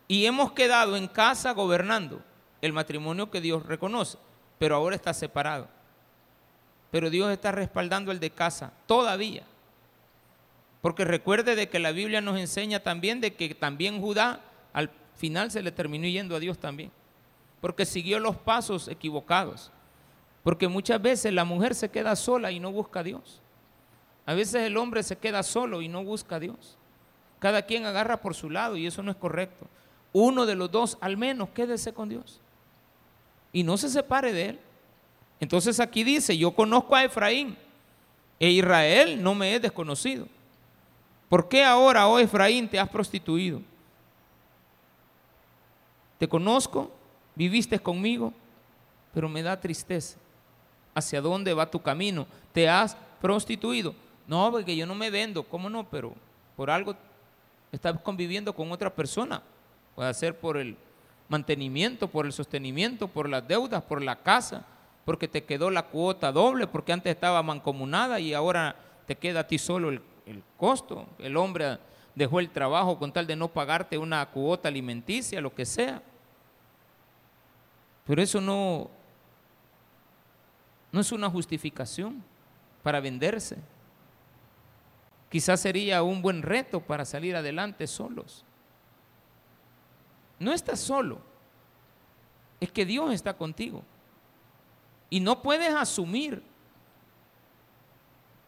Y 0.09 0.27
hemos 0.27 0.51
quedado 0.51 0.97
en 0.97 1.07
casa 1.07 1.53
gobernando 1.53 2.21
el 2.61 2.73
matrimonio 2.73 3.31
que 3.31 3.41
Dios 3.41 3.65
reconoce, 3.65 4.19
pero 4.59 4.75
ahora 4.75 4.97
está 4.97 5.15
separado. 5.15 5.69
Pero 6.91 7.11
Dios 7.11 7.31
está 7.31 7.53
respaldando 7.53 8.11
el 8.11 8.19
de 8.19 8.31
casa 8.31 8.73
todavía. 8.87 9.45
Porque 10.83 11.05
recuerde 11.05 11.55
de 11.55 11.69
que 11.69 11.79
la 11.79 11.93
Biblia 11.93 12.21
nos 12.21 12.41
enseña 12.41 12.81
también 12.81 13.21
de 13.21 13.35
que 13.35 13.55
también 13.55 14.01
Judá 14.01 14.41
al 14.73 14.91
final 15.21 15.51
se 15.51 15.63
le 15.63 15.71
terminó 15.71 16.07
yendo 16.07 16.35
a 16.35 16.41
Dios 16.41 16.59
también, 16.59 16.91
porque 17.61 17.85
siguió 17.85 18.19
los 18.19 18.37
pasos 18.37 18.89
equivocados. 18.89 19.71
Porque 20.43 20.67
muchas 20.67 21.01
veces 21.01 21.33
la 21.35 21.45
mujer 21.45 21.75
se 21.75 21.91
queda 21.91 22.17
sola 22.17 22.51
y 22.51 22.59
no 22.59 22.73
busca 22.73 23.01
a 23.01 23.03
Dios. 23.03 23.43
A 24.25 24.33
veces 24.33 24.63
el 24.63 24.79
hombre 24.79 25.03
se 25.03 25.19
queda 25.19 25.43
solo 25.43 25.83
y 25.83 25.89
no 25.89 26.03
busca 26.03 26.37
a 26.37 26.41
Dios. 26.41 26.79
Cada 27.39 27.63
quien 27.63 27.85
agarra 27.85 28.23
por 28.23 28.35
su 28.35 28.49
lado 28.49 28.77
y 28.77 28.87
eso 28.87 29.03
no 29.03 29.11
es 29.11 29.17
correcto. 29.19 29.67
Uno 30.13 30.47
de 30.47 30.55
los 30.55 30.71
dos 30.71 30.97
al 31.03 31.19
menos 31.19 31.51
quédese 31.51 31.93
con 31.93 32.09
Dios 32.09 32.41
y 33.53 33.63
no 33.63 33.77
se 33.77 33.91
separe 33.91 34.33
de 34.33 34.51
él. 34.51 34.61
Entonces 35.39 35.79
aquí 35.81 36.03
dice, 36.03 36.37
yo 36.37 36.53
conozco 36.53 36.97
a 36.97 37.05
Efraín 37.05 37.57
e 38.39 38.51
Israel 38.51 39.23
no 39.23 39.35
me 39.35 39.55
es 39.55 39.63
desconocido. 39.63 40.27
¿Por 41.29 41.49
qué 41.49 41.63
ahora, 41.63 42.09
oh 42.09 42.19
Efraín, 42.19 42.69
te 42.69 42.79
has 42.79 42.89
prostituido? 42.89 43.63
Te 46.21 46.29
conozco, 46.29 46.91
viviste 47.35 47.79
conmigo, 47.79 48.35
pero 49.15 49.27
me 49.27 49.43
da 49.43 49.59
tristeza. 49.59 50.19
¿Hacia 50.95 51.23
dónde 51.23 51.55
va 51.55 51.71
tu 51.71 51.81
camino? 51.81 52.27
Te 52.53 52.69
has 52.69 52.95
prostituido. 53.23 53.95
No, 54.27 54.51
porque 54.53 54.77
yo 54.77 54.85
no 54.85 54.95
me 54.95 55.09
vendo, 55.09 55.43
¿cómo 55.43 55.71
no? 55.71 55.89
Pero 55.89 56.13
por 56.57 56.71
algo 56.71 56.95
estás 57.73 57.99
conviviendo 58.03 58.55
con 58.55 58.71
otra 58.71 58.95
persona. 58.95 59.43
Puede 59.95 60.13
ser 60.13 60.39
por 60.39 60.59
el 60.59 60.77
mantenimiento, 61.31 62.07
por 62.07 62.27
el 62.27 62.35
sostenimiento, 62.35 63.09
por 63.09 63.27
las 63.27 63.49
deudas, 63.49 63.83
por 63.83 64.03
la 64.03 64.17
casa, 64.17 64.67
porque 65.07 65.27
te 65.27 65.45
quedó 65.45 65.71
la 65.71 65.85
cuota 65.85 66.33
doble, 66.33 66.67
porque 66.67 66.93
antes 66.93 67.15
estaba 67.15 67.43
mancomunada 67.43 68.21
y 68.21 68.35
ahora 68.35 68.77
te 69.07 69.17
queda 69.17 69.41
a 69.41 69.47
ti 69.47 69.57
solo 69.59 69.89
el, 69.89 70.03
el 70.27 70.43
costo. 70.59 71.07
El 71.19 71.39
hombre 71.39 71.79
dejó 72.15 72.41
el 72.41 72.51
trabajo 72.51 72.99
con 72.99 73.11
tal 73.11 73.27
de 73.27 73.37
no 73.37 73.49
pagarte 73.49 73.97
una 73.97 74.27
cuota 74.27 74.69
alimenticia, 74.69 75.41
lo 75.41 75.55
que 75.55 75.65
sea. 75.65 76.03
Pero 78.11 78.23
eso 78.23 78.41
no, 78.41 78.91
no 80.91 81.01
es 81.01 81.13
una 81.13 81.31
justificación 81.31 82.25
para 82.83 82.99
venderse. 82.99 83.57
Quizás 85.29 85.61
sería 85.61 86.03
un 86.03 86.21
buen 86.21 86.43
reto 86.43 86.81
para 86.81 87.05
salir 87.05 87.37
adelante 87.37 87.87
solos. 87.87 88.45
No 90.41 90.53
estás 90.53 90.81
solo, 90.81 91.21
es 92.59 92.73
que 92.73 92.85
Dios 92.85 93.15
está 93.15 93.37
contigo. 93.37 93.85
Y 95.09 95.21
no 95.21 95.41
puedes 95.41 95.73
asumir 95.73 96.43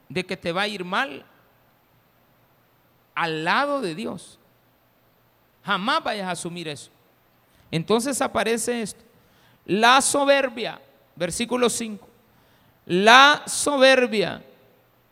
de 0.09 0.26
que 0.26 0.37
te 0.37 0.50
va 0.50 0.62
a 0.62 0.66
ir 0.66 0.85
mal 0.85 1.25
al 3.14 3.45
lado 3.45 3.81
de 3.81 3.95
Dios. 3.95 4.40
Jamás 5.62 6.02
vayas 6.02 6.26
a 6.26 6.33
asumir 6.33 6.66
eso. 6.66 6.90
Entonces 7.71 8.21
aparece 8.21 8.83
esto. 8.83 9.12
La 9.66 10.00
soberbia, 10.00 10.81
versículo 11.16 11.71
5. 11.71 12.09
La 12.87 13.42
soberbia. 13.47 14.42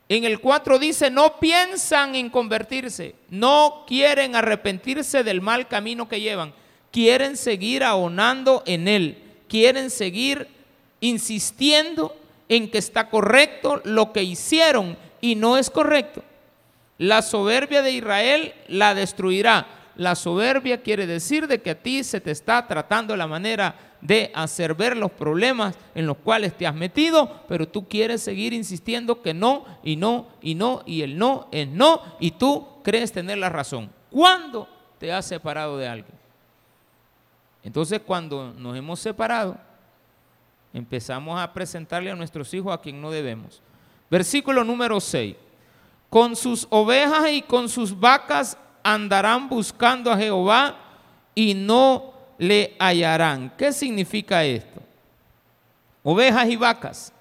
En 0.09 0.25
el 0.25 0.40
4 0.40 0.80
dice, 0.80 1.09
no 1.09 1.38
piensan 1.38 2.16
en 2.16 2.30
convertirse, 2.30 3.14
no 3.28 3.85
quieren 3.87 4.35
arrepentirse 4.35 5.23
del 5.23 5.40
mal 5.40 5.69
camino 5.69 6.09
que 6.09 6.21
llevan, 6.21 6.52
quieren 6.90 7.37
seguir 7.37 7.85
ahonando 7.85 8.64
en 8.66 8.88
él, 8.88 9.23
quieren 9.49 9.88
seguir 9.88 10.49
insistiendo 10.99 12.16
en 12.49 12.69
que 12.69 12.78
está 12.78 13.09
correcto 13.09 13.80
lo 13.85 14.12
que 14.12 14.25
hicieron 14.25 14.99
y 15.21 15.37
no 15.37 15.57
es 15.57 15.71
correcto. 15.71 16.25
La 16.99 17.23
soberbia 17.23 17.80
de 17.80 17.92
Israel 17.92 18.52
la 18.66 18.95
destruirá. 18.95 19.66
La 19.95 20.16
soberbia 20.16 20.83
quiere 20.83 21.07
decir 21.07 21.47
de 21.47 21.62
que 21.62 21.71
a 21.71 21.80
ti 21.80 22.02
se 22.02 22.21
te 22.21 22.33
está 22.33 22.66
tratando 22.66 23.12
de 23.12 23.19
la 23.19 23.28
manera 23.28 23.89
de 24.00 24.30
hacer 24.35 24.75
ver 24.75 24.97
los 24.97 25.11
problemas 25.11 25.76
en 25.95 26.07
los 26.07 26.16
cuales 26.16 26.57
te 26.57 26.66
has 26.66 26.75
metido, 26.75 27.42
pero 27.49 27.69
tú 27.69 27.87
quieres 27.87 28.23
seguir 28.23 28.52
insistiendo 28.52 29.21
que 29.23 29.35
no, 29.35 29.64
y 29.83 29.97
no, 29.97 30.28
y 30.40 30.54
no, 30.54 30.83
y 30.87 31.02
el 31.02 31.19
no 31.19 31.49
es 31.50 31.69
no, 31.69 32.02
y 32.19 32.33
tú 32.33 32.66
crees 32.83 33.12
tener 33.12 33.38
la 33.38 33.49
razón. 33.49 33.90
¿Cuándo 34.11 34.69
te 34.99 35.12
has 35.12 35.26
separado 35.26 35.76
de 35.76 35.88
alguien? 35.88 36.19
Entonces 37.62 38.00
cuando 38.04 38.52
nos 38.54 38.76
hemos 38.76 39.00
separado, 39.00 39.57
empezamos 40.73 41.38
a 41.38 41.52
presentarle 41.52 42.11
a 42.11 42.16
nuestros 42.16 42.52
hijos 42.54 42.73
a 42.73 42.80
quien 42.80 43.00
no 43.00 43.11
debemos. 43.11 43.61
Versículo 44.11 44.64
número 44.64 44.99
6. 44.99 45.37
Con 46.09 46.35
sus 46.35 46.66
ovejas 46.71 47.30
y 47.30 47.42
con 47.42 47.69
sus 47.69 47.99
vacas 47.99 48.57
andarán 48.83 49.49
buscando 49.49 50.11
a 50.11 50.16
Jehová 50.16 50.76
y 51.35 51.54
no 51.54 52.12
le 52.40 52.75
hallarán. 52.78 53.50
¿Qué 53.50 53.70
significa 53.70 54.42
esto? 54.42 54.80
Ovejas 56.02 56.49
y 56.49 56.56
vacas. 56.56 57.12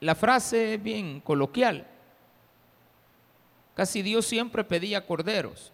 La 0.00 0.16
frase 0.16 0.74
es 0.74 0.82
bien 0.82 1.20
coloquial. 1.20 1.86
Casi 3.76 4.02
Dios 4.02 4.26
siempre 4.26 4.64
pedía 4.64 5.06
corderos, 5.06 5.70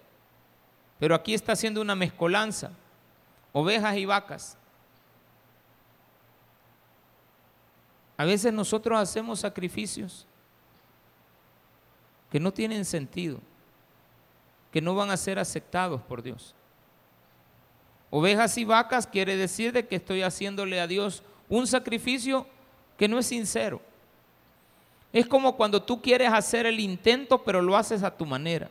pero 0.99 1.15
aquí 1.15 1.33
está 1.33 1.53
haciendo 1.53 1.81
una 1.81 1.95
mezcolanza, 1.95 2.73
ovejas 3.53 3.97
y 3.97 4.05
vacas. 4.05 4.59
A 8.19 8.27
veces 8.27 8.53
nosotros 8.53 8.99
hacemos 8.99 9.41
sacrificios 9.41 10.27
que 12.31 12.39
no 12.39 12.53
tienen 12.53 12.85
sentido, 12.85 13.41
que 14.71 14.81
no 14.81 14.95
van 14.95 15.11
a 15.11 15.17
ser 15.17 15.39
aceptados 15.39 16.01
por 16.03 16.23
Dios. 16.23 16.55
Ovejas 18.11 18.59
y 18.59 18.65
vacas 18.65 19.07
quiere 19.07 19.37
decir 19.37 19.73
de 19.73 19.87
que 19.87 19.97
estoy 19.97 20.23
haciéndole 20.23 20.81
a 20.81 20.87
Dios 20.87 21.23
un 21.49 21.67
sacrificio 21.67 22.47
que 22.97 23.09
no 23.09 23.19
es 23.19 23.27
sincero. 23.27 23.81
Es 25.13 25.27
como 25.27 25.57
cuando 25.57 25.83
tú 25.83 26.01
quieres 26.01 26.33
hacer 26.33 26.67
el 26.67 26.79
intento, 26.79 27.43
pero 27.43 27.63
lo 27.63 27.77
haces 27.77 28.03
a 28.03 28.17
tu 28.17 28.27
manera. 28.27 28.71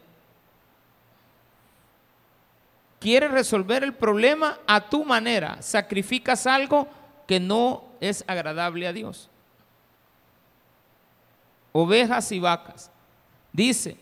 Quieres 2.99 3.31
resolver 3.31 3.83
el 3.83 3.93
problema 3.93 4.59
a 4.67 4.89
tu 4.89 5.05
manera. 5.05 5.61
Sacrificas 5.61 6.47
algo 6.47 6.87
que 7.27 7.39
no 7.39 7.83
es 8.01 8.23
agradable 8.27 8.87
a 8.87 8.93
Dios. 8.93 9.29
Ovejas 11.71 12.31
y 12.31 12.39
vacas. 12.39 12.91
Dice, 13.53 13.97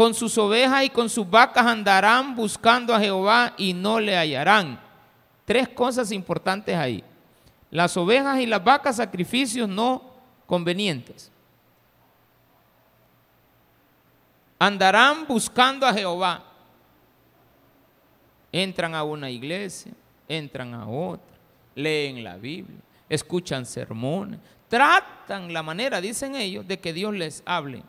con 0.00 0.14
sus 0.14 0.38
ovejas 0.38 0.84
y 0.84 0.88
con 0.88 1.10
sus 1.10 1.28
vacas 1.28 1.66
andarán 1.66 2.34
buscando 2.34 2.94
a 2.94 2.98
Jehová 2.98 3.52
y 3.58 3.74
no 3.74 4.00
le 4.00 4.16
hallarán. 4.16 4.80
Tres 5.44 5.68
cosas 5.68 6.10
importantes 6.10 6.74
ahí. 6.74 7.04
Las 7.70 7.94
ovejas 7.98 8.40
y 8.40 8.46
las 8.46 8.64
vacas, 8.64 8.96
sacrificios 8.96 9.68
no 9.68 10.02
convenientes. 10.46 11.30
Andarán 14.58 15.26
buscando 15.26 15.86
a 15.86 15.92
Jehová. 15.92 16.44
Entran 18.50 18.94
a 18.94 19.02
una 19.02 19.28
iglesia, 19.28 19.92
entran 20.26 20.72
a 20.72 20.88
otra, 20.88 21.36
leen 21.74 22.24
la 22.24 22.38
Biblia, 22.38 22.80
escuchan 23.06 23.66
sermones, 23.66 24.40
tratan 24.66 25.52
la 25.52 25.62
manera, 25.62 26.00
dicen 26.00 26.36
ellos, 26.36 26.66
de 26.66 26.80
que 26.80 26.94
Dios 26.94 27.12
les 27.12 27.42
hable. 27.44 27.82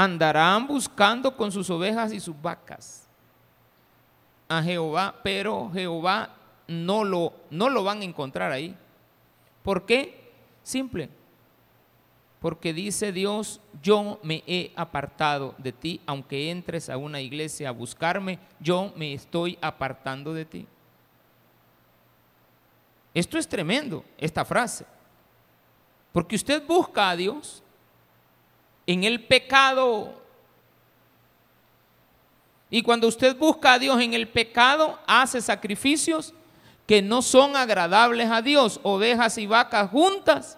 Andarán 0.00 0.68
buscando 0.68 1.36
con 1.36 1.50
sus 1.50 1.68
ovejas 1.70 2.12
y 2.12 2.20
sus 2.20 2.40
vacas 2.40 3.08
a 4.48 4.62
Jehová, 4.62 5.12
pero 5.24 5.68
Jehová 5.72 6.36
no 6.68 7.02
lo, 7.02 7.32
no 7.50 7.68
lo 7.68 7.82
van 7.82 8.02
a 8.02 8.04
encontrar 8.04 8.52
ahí. 8.52 8.76
¿Por 9.64 9.84
qué? 9.84 10.30
Simple, 10.62 11.10
porque 12.40 12.72
dice 12.72 13.10
Dios, 13.10 13.60
yo 13.82 14.20
me 14.22 14.44
he 14.46 14.70
apartado 14.76 15.56
de 15.58 15.72
ti, 15.72 16.00
aunque 16.06 16.52
entres 16.52 16.88
a 16.88 16.96
una 16.96 17.20
iglesia 17.20 17.70
a 17.70 17.72
buscarme, 17.72 18.38
yo 18.60 18.92
me 18.94 19.12
estoy 19.12 19.58
apartando 19.60 20.32
de 20.32 20.44
ti. 20.44 20.66
Esto 23.14 23.36
es 23.36 23.48
tremendo, 23.48 24.04
esta 24.16 24.44
frase, 24.44 24.86
porque 26.12 26.36
usted 26.36 26.64
busca 26.64 27.10
a 27.10 27.16
Dios 27.16 27.64
en 28.88 29.04
el 29.04 29.22
pecado. 29.22 30.14
Y 32.70 32.80
cuando 32.80 33.06
usted 33.06 33.36
busca 33.36 33.74
a 33.74 33.78
Dios 33.78 34.00
en 34.00 34.14
el 34.14 34.28
pecado, 34.28 34.98
hace 35.06 35.42
sacrificios 35.42 36.32
que 36.86 37.02
no 37.02 37.20
son 37.20 37.54
agradables 37.54 38.30
a 38.30 38.40
Dios, 38.40 38.80
ovejas 38.82 39.36
y 39.36 39.46
vacas 39.46 39.90
juntas 39.90 40.56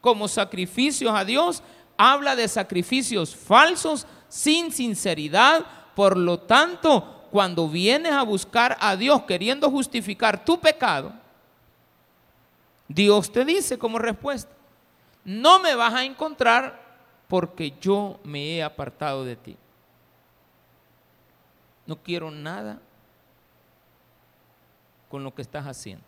como 0.00 0.28
sacrificios 0.28 1.12
a 1.12 1.24
Dios, 1.24 1.64
habla 1.96 2.36
de 2.36 2.46
sacrificios 2.46 3.34
falsos 3.34 4.06
sin 4.28 4.70
sinceridad. 4.70 5.66
Por 5.96 6.16
lo 6.16 6.38
tanto, 6.38 7.26
cuando 7.32 7.68
vienes 7.68 8.12
a 8.12 8.22
buscar 8.22 8.76
a 8.80 8.94
Dios 8.94 9.22
queriendo 9.22 9.68
justificar 9.68 10.44
tu 10.44 10.60
pecado, 10.60 11.12
Dios 12.86 13.32
te 13.32 13.44
dice 13.44 13.78
como 13.78 13.98
respuesta, 13.98 14.52
no 15.24 15.58
me 15.58 15.74
vas 15.74 15.94
a 15.94 16.04
encontrar 16.04 16.81
porque 17.32 17.72
yo 17.80 18.20
me 18.24 18.56
he 18.56 18.62
apartado 18.62 19.24
de 19.24 19.36
ti. 19.36 19.56
No 21.86 21.96
quiero 21.96 22.30
nada 22.30 22.78
con 25.08 25.24
lo 25.24 25.34
que 25.34 25.40
estás 25.40 25.66
haciendo. 25.66 26.04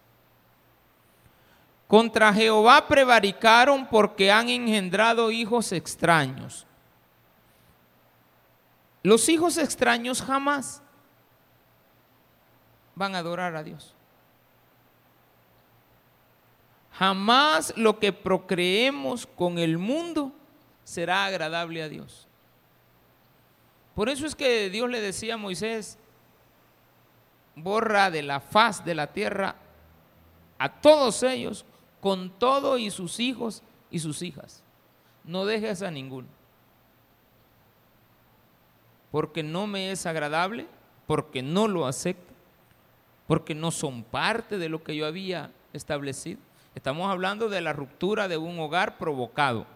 Contra 1.89 2.31
Jehová 2.35 2.87
prevaricaron 2.87 3.87
porque 3.87 4.31
han 4.31 4.51
engendrado 4.51 5.31
hijos 5.31 5.73
extraños. 5.73 6.67
Los 9.03 9.27
hijos 9.31 9.57
extraños 9.57 10.21
jamás 10.21 10.83
van 12.95 13.15
a 13.15 13.21
adorar 13.21 13.57
a 13.57 13.63
Dios. 13.63 13.95
Jamás 16.93 17.73
lo 17.79 17.99
que 17.99 18.13
procreemos 18.13 19.27
con 19.27 19.57
el 19.57 19.79
mundo 19.79 20.31
será 20.85 21.25
agradable 21.25 21.83
a 21.83 21.88
Dios. 21.88 22.29
Por 23.94 24.09
eso 24.09 24.27
es 24.27 24.35
que 24.35 24.70
Dios 24.70 24.88
le 24.90 25.01
decía 25.01 25.35
a 25.35 25.38
Moisés, 25.38 25.99
borra 27.57 28.11
de 28.11 28.23
la 28.23 28.40
faz 28.40 28.85
de 28.85 28.94
la 28.94 29.12
tierra 29.12 29.57
a 30.59 30.68
todos 30.81 31.23
ellos 31.23 31.64
con 32.01 32.31
todo 32.31 32.79
y 32.79 32.90
sus 32.90 33.20
hijos 33.20 33.62
y 33.90 33.99
sus 33.99 34.23
hijas. 34.23 34.62
No 35.25 35.47
dejes 35.47 35.83
a 35.83 35.90
ninguno. 35.90 36.29
Porque 39.11 39.42
no 39.42 39.66
me 39.66 39.90
es 39.90 40.07
agradable, 40.07 40.66
porque 41.07 41.42
no 41.42 41.68
lo 41.68 41.87
acepto, 41.87 42.35
porque 43.27 43.55
no 43.55 43.70
son 43.70 44.03
parte 44.03 44.59
de 44.59 44.68
lo 44.68 44.83
que 44.83 44.97
yo 44.97 45.07
había 45.07 45.51
establecido. 45.73 46.40
Estamos 46.75 47.11
hablando 47.11 47.49
de 47.49 47.61
la 47.61 47.73
ruptura 47.73 48.27
de 48.27 48.37
un 48.37 48.59
hogar 48.59 48.99
provocado. 48.99 49.66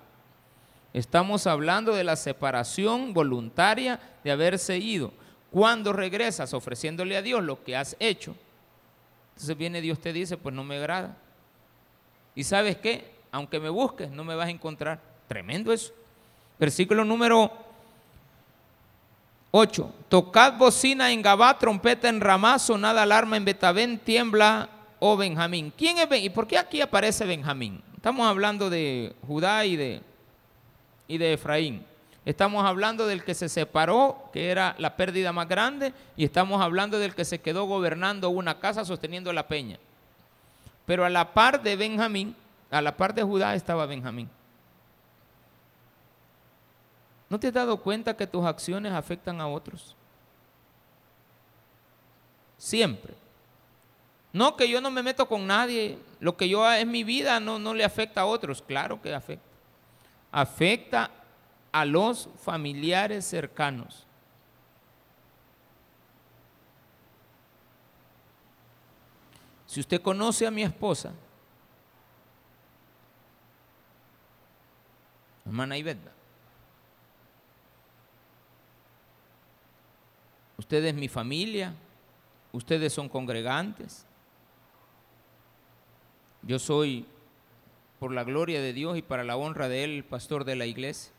Estamos 0.92 1.46
hablando 1.46 1.94
de 1.94 2.04
la 2.04 2.16
separación 2.16 3.12
voluntaria 3.12 4.00
de 4.24 4.30
haberse 4.30 4.78
ido. 4.78 5.12
Cuando 5.50 5.92
regresas 5.92 6.54
ofreciéndole 6.54 7.16
a 7.16 7.22
Dios 7.22 7.42
lo 7.42 7.62
que 7.62 7.76
has 7.76 7.96
hecho, 7.98 8.34
entonces 9.30 9.56
viene 9.56 9.80
Dios 9.80 10.00
te 10.00 10.12
dice, 10.12 10.36
pues 10.36 10.54
no 10.54 10.64
me 10.64 10.76
agrada. 10.76 11.16
Y 12.34 12.44
sabes 12.44 12.76
qué, 12.76 13.12
aunque 13.30 13.60
me 13.60 13.68
busques, 13.68 14.10
no 14.10 14.24
me 14.24 14.34
vas 14.34 14.48
a 14.48 14.50
encontrar. 14.50 15.00
Tremendo 15.28 15.72
eso. 15.72 15.92
Versículo 16.58 17.04
número 17.04 17.52
8. 19.50 19.94
Tocad 20.08 20.58
bocina 20.58 21.12
en 21.12 21.22
Gabá, 21.22 21.58
trompeta 21.58 22.08
en 22.08 22.20
Ramá, 22.20 22.58
sonada 22.58 23.02
alarma 23.02 23.36
en 23.36 23.44
Betabén, 23.44 23.98
tiembla, 23.98 24.68
oh 24.98 25.16
Benjamín. 25.16 25.72
¿Quién 25.76 25.98
es 25.98 26.22
¿Y 26.22 26.30
por 26.30 26.46
qué 26.46 26.58
aquí 26.58 26.80
aparece 26.80 27.24
Benjamín? 27.24 27.82
Estamos 27.96 28.26
hablando 28.26 28.70
de 28.70 29.14
Judá 29.26 29.64
y 29.64 29.76
de, 29.76 30.02
y 31.08 31.18
de 31.18 31.32
Efraín. 31.32 31.84
Estamos 32.24 32.64
hablando 32.64 33.06
del 33.06 33.24
que 33.24 33.34
se 33.34 33.48
separó, 33.48 34.28
que 34.32 34.50
era 34.50 34.74
la 34.78 34.96
pérdida 34.96 35.32
más 35.32 35.48
grande, 35.48 35.94
y 36.14 36.24
estamos 36.24 36.60
hablando 36.60 36.98
del 36.98 37.14
que 37.14 37.24
se 37.24 37.40
quedó 37.40 37.64
gobernando 37.64 38.28
una 38.28 38.60
casa 38.60 38.84
sosteniendo 38.84 39.32
la 39.32 39.48
peña. 39.48 39.78
Pero 40.84 41.04
a 41.04 41.08
la 41.08 41.32
par 41.32 41.62
de 41.62 41.74
Benjamín, 41.74 42.36
a 42.70 42.82
la 42.82 42.96
par 42.96 43.14
de 43.14 43.22
Judá 43.22 43.54
estaba 43.54 43.86
Benjamín. 43.86 44.28
¿No 47.30 47.40
te 47.40 47.48
has 47.48 47.54
dado 47.54 47.78
cuenta 47.78 48.16
que 48.16 48.26
tus 48.26 48.44
acciones 48.44 48.92
afectan 48.92 49.40
a 49.40 49.48
otros? 49.48 49.96
Siempre. 52.58 53.14
No 54.32 54.56
que 54.56 54.68
yo 54.68 54.80
no 54.80 54.90
me 54.90 55.02
meto 55.02 55.26
con 55.26 55.46
nadie, 55.46 55.98
lo 56.20 56.36
que 56.36 56.48
yo 56.48 56.70
es 56.70 56.86
mi 56.86 57.04
vida 57.04 57.40
no, 57.40 57.58
no 57.58 57.72
le 57.72 57.84
afecta 57.84 58.22
a 58.22 58.26
otros, 58.26 58.60
claro 58.60 59.00
que 59.00 59.14
afecta. 59.14 59.47
Afecta 60.30 61.10
a 61.72 61.84
los 61.84 62.28
familiares 62.42 63.24
cercanos. 63.24 64.06
Si 69.66 69.80
usted 69.80 70.00
conoce 70.00 70.46
a 70.46 70.50
mi 70.50 70.62
esposa, 70.62 71.12
hermana 75.44 75.76
Iveta, 75.76 76.12
Ustedes 80.58 80.92
mi 80.92 81.08
familia, 81.08 81.72
ustedes 82.52 82.92
son 82.92 83.08
congregantes. 83.08 84.04
Yo 86.42 86.58
soy, 86.58 87.06
por 87.98 88.12
la 88.12 88.24
gloria 88.24 88.60
de 88.60 88.72
Dios 88.72 88.96
y 88.96 89.02
para 89.02 89.24
la 89.24 89.36
honra 89.36 89.68
de 89.68 89.84
Él, 89.84 90.04
pastor 90.04 90.44
de 90.44 90.56
la 90.56 90.66
iglesia. 90.66 91.12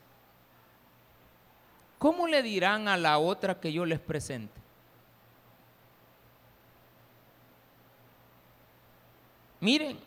¿Cómo 1.98 2.28
le 2.28 2.42
dirán 2.42 2.88
a 2.88 2.96
la 2.96 3.18
otra 3.20 3.60
que 3.60 3.74
yo 3.74 3.86
les 3.86 4.00
presente? 4.00 4.60
Miren, 9.60 10.00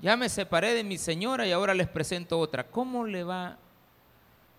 ya 0.00 0.16
me 0.16 0.28
separé 0.28 0.74
de 0.74 0.84
mi 0.84 0.98
señora 0.98 1.46
y 1.46 1.52
ahora 1.52 1.74
les 1.74 1.88
presento 1.88 2.38
otra. 2.38 2.68
¿Cómo 2.68 3.04
le 3.04 3.24
va? 3.24 3.58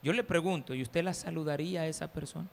Yo 0.02 0.12
le 0.12 0.24
pregunto, 0.24 0.74
¿y 0.74 0.82
usted 0.82 1.04
la 1.04 1.14
saludaría 1.14 1.82
a 1.82 1.88
esa 1.88 2.12
persona? 2.12 2.50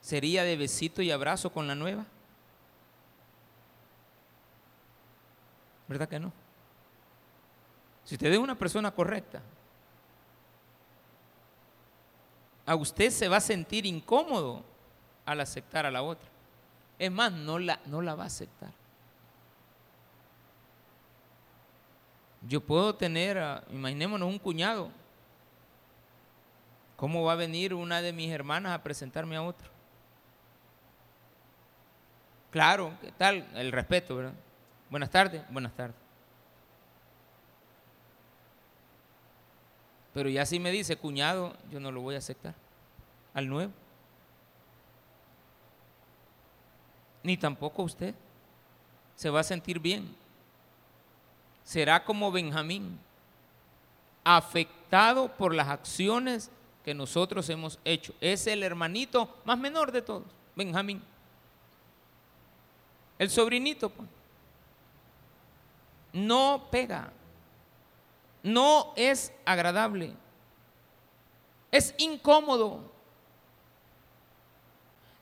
¿Sería 0.00 0.44
de 0.44 0.56
besito 0.56 1.02
y 1.02 1.10
abrazo 1.10 1.52
con 1.52 1.66
la 1.66 1.74
nueva? 1.74 2.06
¿Verdad 5.88 6.08
que 6.08 6.20
no? 6.20 6.32
Si 8.04 8.14
usted 8.14 8.32
es 8.32 8.38
una 8.38 8.54
persona 8.54 8.90
correcta, 8.90 9.42
a 12.64 12.74
usted 12.74 13.10
se 13.10 13.28
va 13.28 13.38
a 13.38 13.40
sentir 13.40 13.86
incómodo 13.86 14.62
al 15.24 15.40
aceptar 15.40 15.86
a 15.86 15.90
la 15.90 16.02
otra. 16.02 16.28
Es 16.98 17.10
más, 17.10 17.32
no 17.32 17.58
la, 17.58 17.80
no 17.86 18.02
la 18.02 18.14
va 18.14 18.24
a 18.24 18.26
aceptar. 18.26 18.70
Yo 22.42 22.60
puedo 22.60 22.94
tener, 22.94 23.38
imaginémonos 23.70 24.28
un 24.28 24.38
cuñado. 24.38 24.90
¿Cómo 26.96 27.24
va 27.24 27.32
a 27.32 27.36
venir 27.36 27.74
una 27.74 28.02
de 28.02 28.12
mis 28.12 28.30
hermanas 28.30 28.72
a 28.72 28.82
presentarme 28.82 29.36
a 29.36 29.42
otro? 29.42 29.70
Claro, 32.50 32.92
¿qué 33.00 33.12
tal? 33.12 33.46
El 33.54 33.72
respeto, 33.72 34.16
¿verdad? 34.16 34.34
Buenas 34.90 35.10
tardes, 35.10 35.42
buenas 35.50 35.74
tardes. 35.74 35.96
Pero 40.14 40.28
ya 40.30 40.46
si 40.46 40.58
me 40.58 40.70
dice 40.70 40.96
cuñado, 40.96 41.54
yo 41.70 41.78
no 41.78 41.92
lo 41.92 42.00
voy 42.00 42.14
a 42.14 42.18
aceptar. 42.18 42.54
Al 43.34 43.48
nuevo. 43.48 43.72
Ni 47.22 47.36
tampoco 47.36 47.82
usted. 47.82 48.14
Se 49.14 49.30
va 49.30 49.40
a 49.40 49.44
sentir 49.44 49.78
bien. 49.78 50.16
Será 51.62 52.02
como 52.02 52.32
Benjamín, 52.32 52.98
afectado 54.24 55.28
por 55.36 55.54
las 55.54 55.68
acciones 55.68 56.50
que 56.82 56.94
nosotros 56.94 57.48
hemos 57.50 57.78
hecho. 57.84 58.14
Es 58.22 58.46
el 58.46 58.62
hermanito 58.62 59.36
más 59.44 59.58
menor 59.58 59.92
de 59.92 60.00
todos, 60.00 60.24
Benjamín. 60.56 61.02
El 63.18 63.28
sobrinito, 63.28 63.90
pues. 63.90 64.08
No 66.12 66.68
pega. 66.70 67.12
No 68.42 68.92
es 68.96 69.32
agradable. 69.44 70.14
Es 71.70 71.94
incómodo. 71.98 72.80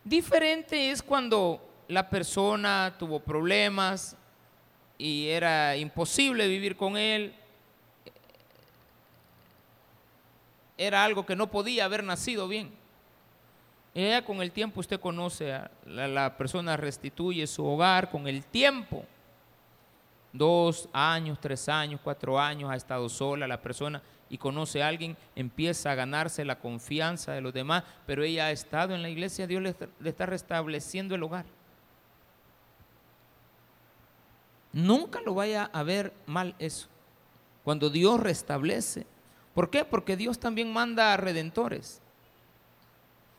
Diferente 0.04 0.90
es 0.90 1.02
cuando 1.02 1.60
la 1.88 2.08
persona 2.08 2.94
tuvo 2.98 3.20
problemas 3.20 4.16
y 4.98 5.28
era 5.28 5.76
imposible 5.76 6.46
vivir 6.46 6.76
con 6.76 6.96
él. 6.96 7.34
Era 10.78 11.04
algo 11.04 11.24
que 11.26 11.36
no 11.36 11.50
podía 11.50 11.86
haber 11.86 12.04
nacido 12.04 12.48
bien. 12.48 12.70
Ella 13.94 14.24
con 14.24 14.42
el 14.42 14.52
tiempo 14.52 14.80
usted 14.80 15.00
conoce 15.00 15.54
a 15.54 15.70
la, 15.86 16.36
persona, 16.36 16.76
restituye 16.76 17.46
su 17.46 17.64
hogar 17.64 18.10
con 18.10 18.28
el 18.28 18.44
tiempo. 18.44 19.06
Dos 20.32 20.88
años, 20.92 21.38
tres 21.40 21.68
años, 21.68 22.00
cuatro 22.02 22.38
años 22.38 22.70
ha 22.70 22.76
estado 22.76 23.08
sola 23.08 23.46
la 23.46 23.60
persona 23.60 24.02
y 24.28 24.38
conoce 24.38 24.82
a 24.82 24.88
alguien, 24.88 25.16
empieza 25.34 25.92
a 25.92 25.94
ganarse 25.94 26.44
la 26.44 26.58
confianza 26.58 27.32
de 27.32 27.40
los 27.40 27.52
demás, 27.52 27.84
pero 28.06 28.24
ella 28.24 28.46
ha 28.46 28.50
estado 28.50 28.94
en 28.94 29.02
la 29.02 29.08
iglesia, 29.08 29.46
Dios 29.46 29.62
le, 29.62 29.74
está 30.04 30.26
restableciendo 30.26 31.14
el 31.14 31.22
hogar. 31.22 31.46
Nunca 34.72 35.20
lo 35.20 35.34
vaya 35.34 35.70
a 35.72 35.82
ver 35.82 36.12
mal 36.26 36.54
eso. 36.58 36.88
Cuando 37.64 37.88
Dios 37.88 38.20
restablece. 38.20 39.06
¿Por 39.54 39.70
qué? 39.70 39.84
Porque 39.84 40.16
Dios 40.16 40.38
también 40.38 40.70
manda 40.70 41.14
a 41.14 41.16
redentores. 41.16 42.02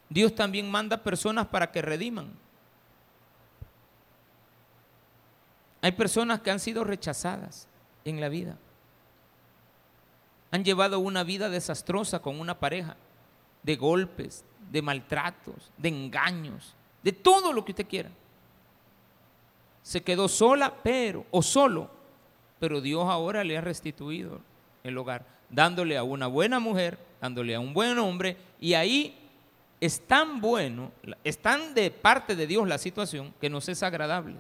Dios 0.09 0.33
también 0.33 0.71
manda 0.71 1.03
personas 1.03 1.47
para 1.47 1.71
que 1.71 1.81
rediman. 1.81 2.31
Hay 5.81 5.91
personas 5.91 6.41
que 6.41 6.51
han 6.51 6.59
sido 6.59 6.83
rechazadas 6.83 7.67
en 8.05 8.19
la 8.19 8.29
vida. 8.29 8.57
Han 10.51 10.63
llevado 10.63 10.99
una 10.99 11.23
vida 11.23 11.49
desastrosa 11.49 12.19
con 12.19 12.39
una 12.39 12.59
pareja, 12.59 12.95
de 13.63 13.75
golpes, 13.75 14.45
de 14.71 14.81
maltratos, 14.81 15.71
de 15.77 15.89
engaños, 15.89 16.73
de 17.03 17.11
todo 17.11 17.51
lo 17.53 17.65
que 17.65 17.73
usted 17.73 17.87
quiera. 17.87 18.09
Se 19.83 20.01
quedó 20.01 20.27
sola, 20.27 20.73
pero, 20.83 21.25
o 21.31 21.41
solo, 21.41 21.89
pero 22.59 22.81
Dios 22.81 23.07
ahora 23.07 23.43
le 23.43 23.57
ha 23.57 23.61
restituido 23.61 24.41
el 24.83 24.97
hogar, 24.97 25.25
dándole 25.49 25.97
a 25.97 26.03
una 26.03 26.27
buena 26.27 26.59
mujer, 26.59 26.97
dándole 27.21 27.55
a 27.55 27.59
un 27.59 27.73
buen 27.73 27.97
hombre, 27.99 28.37
y 28.59 28.73
ahí 28.73 29.17
es 29.79 30.05
tan 30.07 30.41
bueno, 30.41 30.91
es 31.23 31.37
tan 31.37 31.73
de 31.73 31.91
parte 31.91 32.35
de 32.35 32.47
Dios 32.47 32.67
la 32.67 32.77
situación 32.77 33.33
que 33.39 33.49
nos 33.49 33.69
es 33.69 33.83
agradable. 33.83 34.35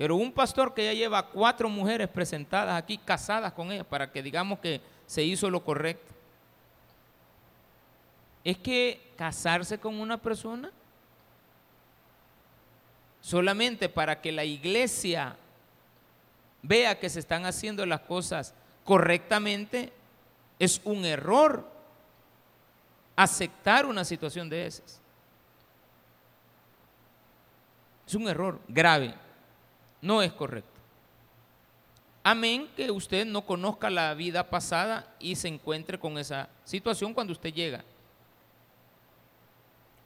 Pero 0.00 0.16
un 0.16 0.32
pastor 0.32 0.72
que 0.72 0.82
ya 0.82 0.94
lleva 0.94 1.26
cuatro 1.26 1.68
mujeres 1.68 2.08
presentadas 2.08 2.74
aquí, 2.74 2.96
casadas 2.96 3.52
con 3.52 3.70
ella, 3.70 3.84
para 3.84 4.10
que 4.10 4.22
digamos 4.22 4.58
que 4.58 4.80
se 5.06 5.22
hizo 5.22 5.50
lo 5.50 5.62
correcto. 5.62 6.14
Es 8.42 8.56
que 8.56 9.12
casarse 9.14 9.76
con 9.76 10.00
una 10.00 10.16
persona 10.16 10.72
solamente 13.20 13.90
para 13.90 14.22
que 14.22 14.32
la 14.32 14.42
iglesia 14.42 15.36
vea 16.62 16.98
que 16.98 17.10
se 17.10 17.20
están 17.20 17.44
haciendo 17.44 17.84
las 17.84 18.00
cosas 18.00 18.54
correctamente 18.84 19.92
es 20.58 20.80
un 20.82 21.04
error 21.04 21.70
aceptar 23.16 23.84
una 23.84 24.06
situación 24.06 24.48
de 24.48 24.64
esas. 24.64 24.98
Es 28.06 28.14
un 28.14 28.26
error 28.30 28.58
grave, 28.66 29.14
no 30.02 30.22
es 30.22 30.32
correcto. 30.32 30.80
Amén 32.22 32.68
que 32.76 32.90
usted 32.90 33.26
no 33.26 33.42
conozca 33.42 33.88
la 33.88 34.12
vida 34.14 34.48
pasada 34.48 35.14
y 35.18 35.36
se 35.36 35.48
encuentre 35.48 35.98
con 35.98 36.18
esa 36.18 36.48
situación 36.64 37.14
cuando 37.14 37.32
usted 37.32 37.52
llega. 37.52 37.82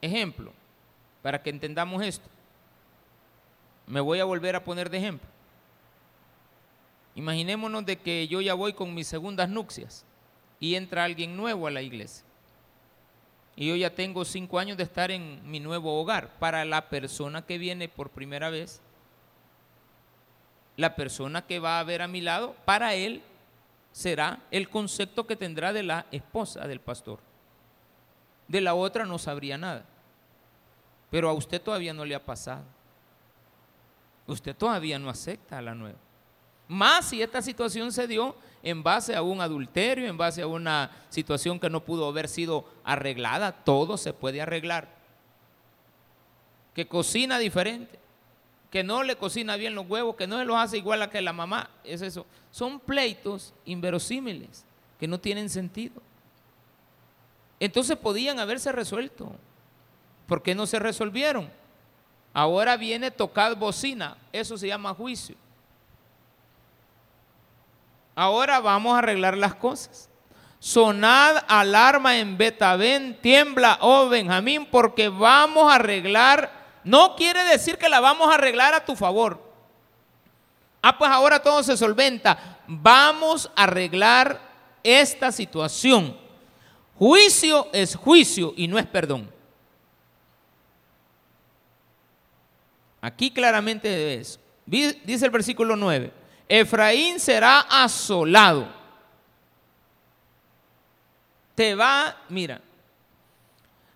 Ejemplo, 0.00 0.52
para 1.22 1.42
que 1.42 1.50
entendamos 1.50 2.02
esto. 2.02 2.28
Me 3.87 4.00
voy 4.00 4.20
a 4.20 4.24
volver 4.24 4.54
a 4.54 4.64
poner 4.64 4.90
de 4.90 4.98
ejemplo. 4.98 5.28
Imaginémonos 7.16 7.85
de 7.87 7.96
que 7.96 8.28
yo 8.28 8.40
ya 8.40 8.54
voy 8.54 8.72
con 8.72 8.94
mis 8.94 9.07
segundas 9.07 9.48
nupcias 9.48 10.04
y 10.61 10.74
entra 10.74 11.04
alguien 11.04 11.37
nuevo 11.37 11.66
a 11.66 11.70
la 11.70 11.83
iglesia. 11.83 12.24
Y 13.57 13.68
yo 13.68 13.76
ya 13.76 13.94
tengo 13.94 14.24
cinco 14.24 14.59
años 14.59 14.76
de 14.76 14.83
estar 14.83 15.11
en 15.11 15.48
mi 15.48 15.61
nuevo 15.61 16.00
hogar. 16.00 16.30
Para 16.38 16.64
la 16.64 16.88
persona 16.88 17.42
que 17.42 17.59
viene 17.59 17.88
por 17.88 18.11
primera 18.11 18.50
vez, 18.50 18.80
la 20.76 20.96
persona 20.96 21.42
que 21.42 21.58
va 21.58 21.78
a 21.78 21.84
ver 21.84 22.02
a 22.02 22.08
mi 22.08 22.20
lado, 22.20 22.54
para 22.64 22.94
él 22.94 23.22
será 23.92 24.40
el 24.50 24.68
concepto 24.68 25.26
que 25.26 25.37
tendrá 25.37 25.72
de 25.72 25.84
la 25.84 26.06
esposa 26.10 26.66
del 26.66 26.80
pastor. 26.80 27.20
De 28.48 28.60
la 28.60 28.74
otra 28.74 29.04
no 29.04 29.18
sabría 29.18 29.56
nada. 29.56 29.84
Pero 31.10 31.28
a 31.28 31.32
usted 31.32 31.62
todavía 31.62 31.94
no 31.94 32.04
le 32.04 32.14
ha 32.14 32.24
pasado. 32.24 32.64
Usted 34.26 34.56
todavía 34.56 34.98
no 34.98 35.08
acepta 35.08 35.58
a 35.58 35.62
la 35.62 35.74
nueva. 35.74 35.98
Más 36.66 37.06
si 37.06 37.22
esta 37.22 37.42
situación 37.42 37.92
se 37.92 38.06
dio 38.08 38.34
en 38.62 38.82
base 38.82 39.14
a 39.14 39.22
un 39.22 39.40
adulterio, 39.40 40.08
en 40.08 40.16
base 40.16 40.42
a 40.42 40.46
una 40.46 40.90
situación 41.10 41.60
que 41.60 41.70
no 41.70 41.84
pudo 41.84 42.08
haber 42.08 42.28
sido 42.28 42.64
arreglada, 42.82 43.52
todo 43.52 43.96
se 43.96 44.12
puede 44.12 44.40
arreglar. 44.40 44.88
Que 46.74 46.88
cocina 46.88 47.38
diferente, 47.38 47.98
que 48.74 48.82
no 48.82 49.04
le 49.04 49.14
cocina 49.14 49.54
bien 49.54 49.76
los 49.76 49.88
huevos, 49.88 50.16
que 50.16 50.26
no 50.26 50.37
se 50.37 50.44
los 50.44 50.56
hace 50.56 50.78
igual 50.78 51.00
a 51.00 51.08
que 51.08 51.22
la 51.22 51.32
mamá, 51.32 51.70
es 51.84 52.02
eso. 52.02 52.26
Son 52.50 52.80
pleitos 52.80 53.54
inverosímiles 53.64 54.64
que 54.98 55.06
no 55.06 55.20
tienen 55.20 55.48
sentido. 55.48 56.02
Entonces 57.60 57.96
podían 57.96 58.40
haberse 58.40 58.72
resuelto. 58.72 59.30
¿Por 60.26 60.42
qué 60.42 60.56
no 60.56 60.66
se 60.66 60.80
resolvieron? 60.80 61.48
Ahora 62.32 62.76
viene 62.76 63.12
tocar 63.12 63.54
bocina, 63.54 64.16
eso 64.32 64.58
se 64.58 64.66
llama 64.66 64.92
juicio. 64.92 65.37
Ahora 68.16 68.58
vamos 68.58 68.96
a 68.96 68.98
arreglar 68.98 69.37
las 69.37 69.54
cosas. 69.54 70.10
Sonad 70.58 71.44
alarma 71.46 72.18
en 72.18 72.37
Betabén, 72.37 73.16
tiembla, 73.22 73.78
oh 73.80 74.08
Benjamín, 74.08 74.66
porque 74.66 75.10
vamos 75.10 75.70
a 75.70 75.76
arreglar. 75.76 76.63
No 76.85 77.16
quiere 77.16 77.42
decir 77.44 77.79
que 77.79 77.88
la 77.88 78.01
vamos 78.01 78.31
a 78.31 78.35
arreglar 78.35 78.75
a 78.75 78.85
tu 78.85 78.94
favor. 78.94 79.42
Ah, 80.83 80.97
pues 80.99 81.11
ahora 81.11 81.42
todo 81.42 81.62
se 81.62 81.77
solventa. 81.77 82.61
Vamos 82.66 83.51
a 83.57 83.64
arreglar 83.64 84.38
esta 84.83 85.33
situación. 85.33 86.16
Juicio 86.99 87.68
es 87.73 87.97
juicio 87.97 88.53
y 88.57 88.68
no 88.68 88.79
es 88.79 88.87
perdón. 88.87 89.33
Aquí 93.01 93.31
claramente 93.31 94.14
es. 94.14 94.38
Dice 94.66 95.25
el 95.25 95.31
versículo 95.31 95.77
9. 95.77 96.12
Efraín 96.49 97.18
será 97.18 97.61
asolado. 97.61 98.68
Te 101.55 101.75
va, 101.75 102.16
mira, 102.29 102.61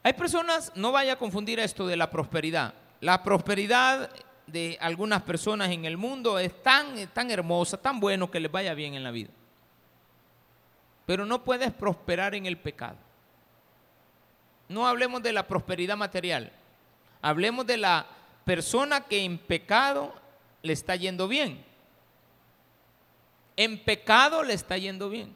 hay 0.03 0.13
personas, 0.13 0.73
no 0.75 0.93
vaya 0.93 1.15
a 1.15 1.17
confundir 1.17 1.59
esto 1.61 1.87
de 1.87 1.97
la 1.97 2.11
prosperidad. 2.11 2.75
La 3.01 3.23
prosperidad 3.23 4.11
de 4.47 4.79
algunas 4.81 5.23
personas 5.23 5.71
en 5.71 5.85
el 5.85 5.97
mundo 5.97 6.39
es 6.39 6.63
tan, 6.63 7.07
tan 7.09 7.31
hermosa, 7.31 7.77
tan 7.77 8.01
bueno 8.01 8.31
que 8.31 8.41
les 8.41 8.51
vaya 8.51 8.75
bien 8.75 8.95
en 8.95 9.05
la 9.05 9.11
vida. 9.11 9.31
Pero 11.07 11.27
no 11.27 11.45
puedes 11.45 11.73
prosperar 11.73 12.35
en 12.35 12.47
el 12.47 12.59
pecado. 12.59 12.97
No 14.69 14.87
hablemos 14.87 15.23
de 15.23 15.33
la 15.33 15.47
prosperidad 15.47 15.97
material. 15.97 16.53
Hablemos 17.23 17.67
de 17.67 17.79
la 17.79 18.07
persona 18.45 19.03
que 19.03 19.25
en 19.25 19.39
pecado 19.39 20.15
le 20.63 20.73
está 20.73 20.97
yendo 20.97 21.29
bien 21.29 21.69
en 23.59 23.77
pecado 23.77 24.45
le 24.45 24.55
está 24.55 24.79
yendo 24.79 25.11
bien. 25.11 25.35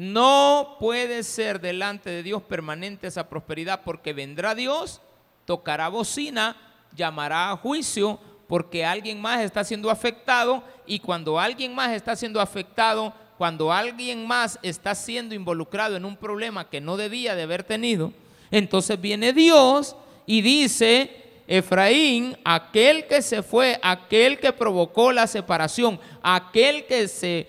No 0.00 0.76
puede 0.80 1.22
ser 1.24 1.60
delante 1.60 2.08
de 2.08 2.22
Dios 2.22 2.42
permanente 2.42 3.06
esa 3.06 3.28
prosperidad 3.28 3.82
porque 3.84 4.14
vendrá 4.14 4.54
Dios, 4.54 5.02
tocará 5.44 5.90
bocina, 5.90 6.56
llamará 6.96 7.50
a 7.50 7.56
juicio 7.58 8.18
porque 8.48 8.86
alguien 8.86 9.20
más 9.20 9.42
está 9.42 9.62
siendo 9.62 9.90
afectado 9.90 10.64
y 10.86 11.00
cuando 11.00 11.38
alguien 11.38 11.74
más 11.74 11.92
está 11.92 12.16
siendo 12.16 12.40
afectado, 12.40 13.12
cuando 13.36 13.74
alguien 13.74 14.26
más 14.26 14.58
está 14.62 14.94
siendo 14.94 15.34
involucrado 15.34 15.96
en 15.96 16.06
un 16.06 16.16
problema 16.16 16.70
que 16.70 16.80
no 16.80 16.96
debía 16.96 17.34
de 17.34 17.42
haber 17.42 17.62
tenido, 17.62 18.10
entonces 18.50 18.98
viene 18.98 19.34
Dios 19.34 19.96
y 20.24 20.40
dice, 20.40 21.19
Efraín, 21.52 22.38
aquel 22.44 23.08
que 23.08 23.22
se 23.22 23.42
fue, 23.42 23.76
aquel 23.82 24.38
que 24.38 24.52
provocó 24.52 25.10
la 25.10 25.26
separación, 25.26 25.98
aquel 26.22 26.86
que 26.86 27.08
se 27.08 27.48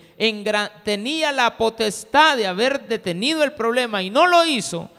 tenía 0.84 1.32
la 1.32 1.56
potestad 1.56 2.36
de 2.36 2.48
haber 2.48 2.88
detenido 2.88 3.44
el 3.44 3.54
problema 3.54 4.02
y 4.02 4.10
no 4.10 4.26
lo 4.26 4.44
hizo, 4.44 4.90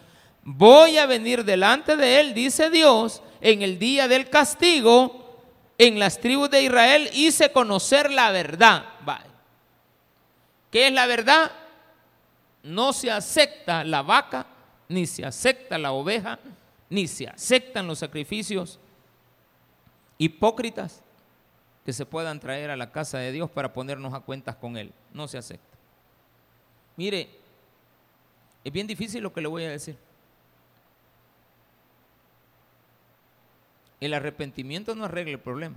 voy 0.44 0.98
a 0.98 1.06
venir 1.06 1.44
delante 1.44 1.96
de 1.96 2.20
él, 2.20 2.32
dice 2.32 2.70
Dios, 2.70 3.24
en 3.40 3.62
el 3.62 3.80
día 3.80 4.06
del 4.06 4.30
castigo, 4.30 5.42
en 5.78 5.98
las 5.98 6.20
tribus 6.20 6.50
de 6.50 6.62
Israel 6.62 7.10
hice 7.12 7.50
conocer 7.50 8.08
la 8.08 8.30
verdad. 8.30 8.84
¿Qué 10.70 10.86
es 10.86 10.92
la 10.92 11.06
verdad? 11.06 11.50
No 12.62 12.92
se 12.92 13.10
acepta 13.10 13.82
la 13.82 14.02
vaca, 14.02 14.46
ni 14.86 15.08
se 15.08 15.26
acepta 15.26 15.76
la 15.76 15.90
oveja, 15.90 16.38
ni 16.88 17.08
se 17.08 17.26
aceptan 17.26 17.88
los 17.88 17.98
sacrificios 17.98 18.78
hipócritas 20.24 21.02
que 21.84 21.92
se 21.92 22.06
puedan 22.06 22.38
traer 22.38 22.70
a 22.70 22.76
la 22.76 22.92
casa 22.92 23.18
de 23.18 23.32
Dios 23.32 23.50
para 23.50 23.72
ponernos 23.72 24.14
a 24.14 24.20
cuentas 24.20 24.54
con 24.56 24.76
Él. 24.76 24.92
No 25.12 25.26
se 25.26 25.38
acepta. 25.38 25.76
Mire, 26.96 27.28
es 28.62 28.72
bien 28.72 28.86
difícil 28.86 29.22
lo 29.22 29.32
que 29.32 29.40
le 29.40 29.48
voy 29.48 29.64
a 29.64 29.70
decir. 29.70 29.98
El 34.00 34.14
arrepentimiento 34.14 34.94
no 34.94 35.04
arregla 35.04 35.32
el 35.32 35.40
problema. 35.40 35.76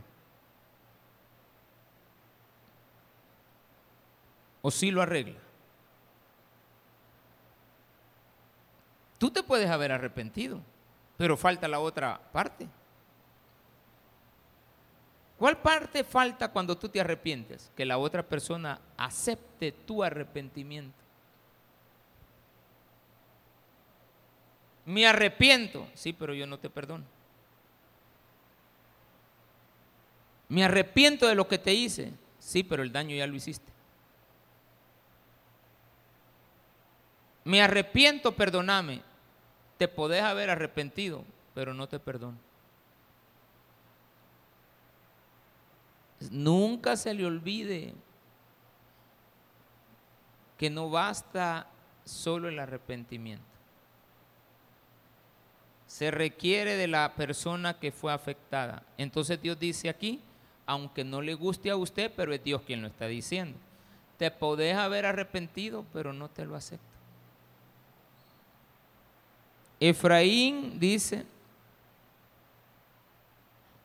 ¿O 4.62 4.69
sí 4.69 4.91
lo 4.91 5.01
arregla? 5.01 5.39
Tú 9.17 9.31
te 9.31 9.41
puedes 9.41 9.69
haber 9.69 9.91
arrepentido, 9.91 10.60
pero 11.17 11.38
falta 11.38 11.67
la 11.67 11.79
otra 11.79 12.19
parte. 12.31 12.67
¿Cuál 15.38 15.58
parte 15.58 16.04
falta 16.04 16.50
cuando 16.50 16.78
tú 16.78 16.88
te 16.88 17.02
arrepientes? 17.02 17.71
Que 17.76 17.86
la 17.86 17.98
otra 17.98 18.24
persona 18.24 18.80
acepte 18.98 19.71
tu 19.71 20.04
arrepentimiento. 20.04 20.98
Me 24.86 25.06
arrepiento, 25.08 25.88
sí, 25.93 26.13
pero 26.13 26.34
yo 26.34 26.45
no 26.45 26.60
te 26.60 26.69
perdono. 26.69 27.04
Me 30.48 30.63
arrepiento 30.63 31.28
de 31.28 31.36
lo 31.36 31.48
que 31.48 31.58
te 31.58 31.74
hice, 31.74 32.13
sí, 32.39 32.63
pero 32.63 32.84
el 32.84 32.91
daño 32.91 33.15
ya 33.15 33.28
lo 33.28 33.36
hiciste. 33.36 33.71
Me 37.43 37.62
arrepiento, 37.62 38.36
perdóname. 38.36 39.02
Te 39.78 39.88
podés 39.88 40.21
haber 40.21 40.50
arrepentido, 40.50 41.24
pero 41.54 41.74
no 41.74 41.88
te 41.88 42.00
perdono. 42.00 42.38
Nunca 46.32 46.96
se 46.96 47.14
le 47.14 47.26
olvide 47.26 47.94
que 50.58 50.70
no 50.70 50.90
basta 50.90 51.68
solo 52.06 52.48
el 52.50 52.60
arrepentimiento. 52.60 53.44
Se 55.88 56.12
requiere 56.12 56.76
de 56.76 56.88
la 56.88 57.14
persona 57.16 57.80
que 57.80 57.92
fue 57.92 58.12
afectada. 58.12 58.84
Entonces 58.98 59.42
Dios 59.42 59.60
dice 59.60 59.90
aquí, 59.90 60.22
aunque 60.66 61.04
no 61.04 61.22
le 61.22 61.34
guste 61.34 61.70
a 61.70 61.76
usted, 61.76 62.12
pero 62.16 62.34
es 62.34 62.44
Dios 62.44 62.62
quien 62.64 62.82
lo 62.82 62.88
está 62.88 63.08
diciendo. 63.08 63.58
Te 64.18 64.32
podés 64.32 64.76
haber 64.76 65.06
arrepentido, 65.06 65.86
pero 65.94 66.14
no 66.14 66.30
te 66.30 66.46
lo 66.46 66.56
acepto. 66.56 66.86
Efraín 69.80 70.80
dice, 70.80 71.26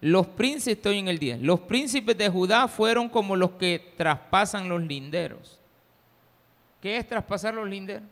los 0.00 0.26
príncipes, 0.28 0.78
estoy 0.78 0.98
en 0.98 1.08
el 1.08 1.18
10, 1.18 1.42
los 1.42 1.60
príncipes 1.60 2.16
de 2.16 2.28
Judá 2.28 2.68
fueron 2.68 3.08
como 3.08 3.36
los 3.36 3.52
que 3.52 3.94
traspasan 3.98 4.68
los 4.68 4.82
linderos. 4.82 5.58
¿Qué 6.80 6.96
es 6.96 7.06
traspasar 7.06 7.52
los 7.52 7.68
linderos? 7.68 8.08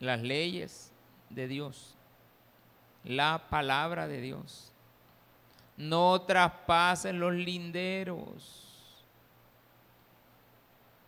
Las 0.00 0.20
leyes 0.20 0.90
de 1.30 1.46
Dios, 1.46 1.94
la 3.04 3.46
palabra 3.48 4.08
de 4.08 4.20
Dios. 4.20 4.72
No 5.76 6.20
traspasen 6.22 7.20
los 7.20 7.32
linderos. 7.32 9.04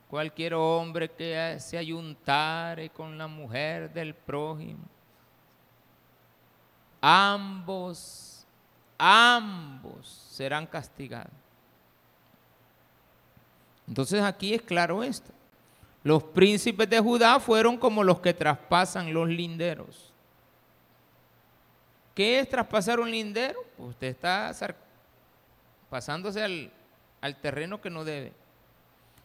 Cualquier 0.08 0.54
hombre 0.54 1.10
que 1.10 1.56
se 1.58 1.76
ayuntare 1.76 2.90
con 2.90 3.18
la 3.18 3.26
mujer 3.26 3.92
del 3.92 4.14
prójimo, 4.14 4.84
ambos 7.00 8.35
ambos 8.98 10.06
serán 10.30 10.66
castigados. 10.66 11.32
Entonces 13.88 14.22
aquí 14.22 14.54
es 14.54 14.62
claro 14.62 15.02
esto. 15.02 15.32
Los 16.02 16.22
príncipes 16.22 16.88
de 16.88 17.00
Judá 17.00 17.40
fueron 17.40 17.76
como 17.76 18.04
los 18.04 18.20
que 18.20 18.34
traspasan 18.34 19.12
los 19.12 19.28
linderos. 19.28 20.12
¿Qué 22.14 22.38
es 22.38 22.48
traspasar 22.48 23.00
un 23.00 23.10
lindero? 23.10 23.60
Pues 23.76 23.90
usted 23.90 24.08
está 24.08 24.54
pasándose 25.90 26.42
al, 26.42 26.72
al 27.20 27.36
terreno 27.40 27.80
que 27.80 27.90
no 27.90 28.04
debe. 28.04 28.32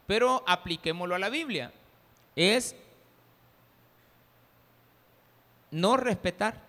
Pero 0.08 0.44
apliquémoslo 0.48 1.16
a 1.16 1.20
la 1.20 1.30
Biblia. 1.30 1.72
Es 2.36 2.76
no 5.72 5.98
respetar 5.98 6.60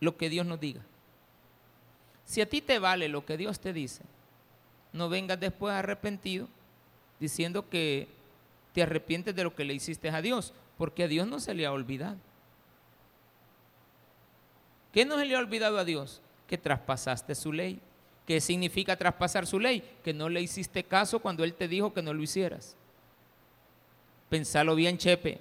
lo 0.00 0.16
que 0.16 0.28
Dios 0.28 0.44
nos 0.44 0.60
diga. 0.60 0.82
Si 2.32 2.40
a 2.40 2.48
ti 2.48 2.62
te 2.62 2.78
vale 2.78 3.10
lo 3.10 3.26
que 3.26 3.36
Dios 3.36 3.60
te 3.60 3.74
dice, 3.74 4.04
no 4.94 5.10
vengas 5.10 5.38
después 5.38 5.74
arrepentido 5.74 6.48
diciendo 7.20 7.68
que 7.68 8.08
te 8.72 8.82
arrepientes 8.82 9.36
de 9.36 9.44
lo 9.44 9.54
que 9.54 9.66
le 9.66 9.74
hiciste 9.74 10.08
a 10.08 10.22
Dios, 10.22 10.54
porque 10.78 11.02
a 11.02 11.08
Dios 11.08 11.26
no 11.26 11.40
se 11.40 11.52
le 11.52 11.66
ha 11.66 11.72
olvidado. 11.72 12.16
¿Qué 14.94 15.04
no 15.04 15.18
se 15.18 15.26
le 15.26 15.36
ha 15.36 15.40
olvidado 15.40 15.76
a 15.76 15.84
Dios? 15.84 16.22
Que 16.46 16.56
traspasaste 16.56 17.34
su 17.34 17.52
ley. 17.52 17.78
¿Qué 18.26 18.40
significa 18.40 18.96
traspasar 18.96 19.46
su 19.46 19.60
ley? 19.60 19.84
Que 20.02 20.14
no 20.14 20.30
le 20.30 20.40
hiciste 20.40 20.84
caso 20.84 21.18
cuando 21.18 21.44
Él 21.44 21.52
te 21.52 21.68
dijo 21.68 21.92
que 21.92 22.00
no 22.00 22.14
lo 22.14 22.22
hicieras. 22.22 22.76
Pensalo 24.30 24.74
bien, 24.74 24.96
Chepe. 24.96 25.38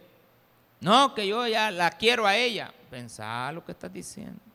No, 0.81 1.15
que 1.15 1.25
yo 1.25 1.47
ya 1.47 1.71
la 1.71 1.91
quiero 1.91 2.27
a 2.27 2.35
ella. 2.35 2.73
Pensá 2.89 3.49
lo 3.53 3.63
que 3.63 3.71
estás 3.71 3.93
diciendo 3.93 4.50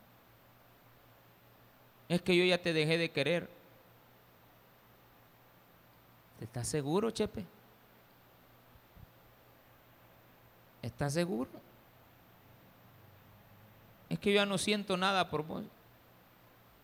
es 2.09 2.23
que 2.23 2.37
yo 2.37 2.45
ya 2.45 2.59
te 2.59 2.73
dejé 2.73 2.99
de 2.99 3.11
querer. 3.11 3.49
¿Estás 6.41 6.69
seguro, 6.69 7.11
Chepe? 7.11 7.45
¿Estás 10.83 11.15
seguro? 11.15 11.51
Es 14.09 14.19
que 14.19 14.31
yo 14.31 14.37
ya 14.37 14.47
no 14.47 14.59
siento 14.59 14.97
nada 14.97 15.29
por 15.29 15.45
vos. 15.45 15.65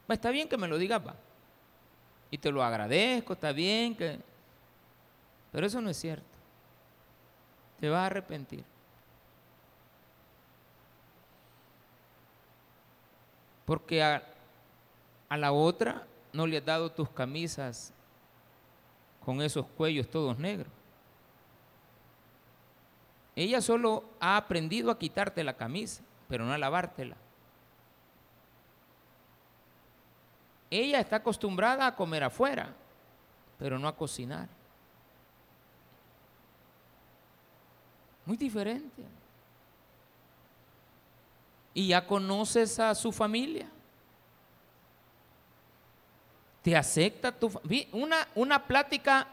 está 0.08 0.30
bien 0.30 0.48
que 0.48 0.56
me 0.56 0.68
lo 0.68 0.76
digas, 0.76 1.00
va. 1.06 1.14
Y 2.30 2.38
te 2.38 2.50
lo 2.50 2.64
agradezco, 2.64 3.34
está 3.34 3.52
bien 3.52 3.94
que... 3.94 4.18
Pero 5.52 5.66
eso 5.66 5.80
no 5.80 5.90
es 5.90 5.96
cierto. 5.98 6.24
Te 7.78 7.88
vas 7.88 8.00
a 8.00 8.06
arrepentir. 8.06 8.64
Porque 13.64 14.02
a, 14.02 14.31
a 15.32 15.36
la 15.38 15.50
otra 15.50 16.06
no 16.34 16.46
le 16.46 16.58
has 16.58 16.64
dado 16.66 16.92
tus 16.92 17.08
camisas 17.08 17.90
con 19.24 19.40
esos 19.40 19.64
cuellos 19.64 20.06
todos 20.10 20.38
negros. 20.38 20.70
Ella 23.34 23.62
solo 23.62 24.04
ha 24.20 24.36
aprendido 24.36 24.90
a 24.90 24.98
quitarte 24.98 25.42
la 25.42 25.56
camisa, 25.56 26.02
pero 26.28 26.44
no 26.44 26.52
a 26.52 26.58
lavártela. 26.58 27.16
Ella 30.68 31.00
está 31.00 31.16
acostumbrada 31.16 31.86
a 31.86 31.96
comer 31.96 32.24
afuera, 32.24 32.74
pero 33.58 33.78
no 33.78 33.88
a 33.88 33.96
cocinar. 33.96 34.50
Muy 38.26 38.36
diferente. 38.36 39.02
Y 41.72 41.88
ya 41.88 42.06
conoces 42.06 42.78
a 42.78 42.94
su 42.94 43.10
familia. 43.10 43.70
¿Te 46.62 46.76
acepta 46.76 47.32
tu 47.32 47.50
una 47.92 48.28
una 48.34 48.64
plática? 48.64 49.26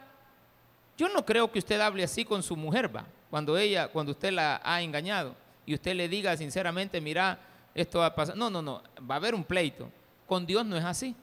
Yo 0.98 1.08
no 1.10 1.24
creo 1.24 1.52
que 1.52 1.60
usted 1.60 1.80
hable 1.80 2.04
así 2.04 2.26
con 2.26 2.44
su 2.44 2.56
mujer, 2.58 2.94
va, 2.94 3.06
cuando 3.30 3.58
ella, 3.58 3.88
cuando 3.88 4.12
usted 4.12 4.32
la 4.32 4.60
ha 4.64 4.82
engañado 4.82 5.36
y 5.66 5.76
usted 5.76 5.96
le 5.96 6.10
diga 6.10 6.36
sinceramente, 6.36 7.00
mira, 7.00 7.40
esto 7.76 8.00
va 8.00 8.08
a 8.08 8.16
pasar. 8.16 8.36
No, 8.36 8.50
no, 8.50 8.62
no, 8.62 8.82
va 9.10 9.16
a 9.16 9.18
haber 9.18 9.36
un 9.36 9.44
pleito. 9.44 9.90
Con 10.28 10.46
Dios 10.46 10.66
no 10.66 10.76
es 10.76 10.84
así. 10.84 11.16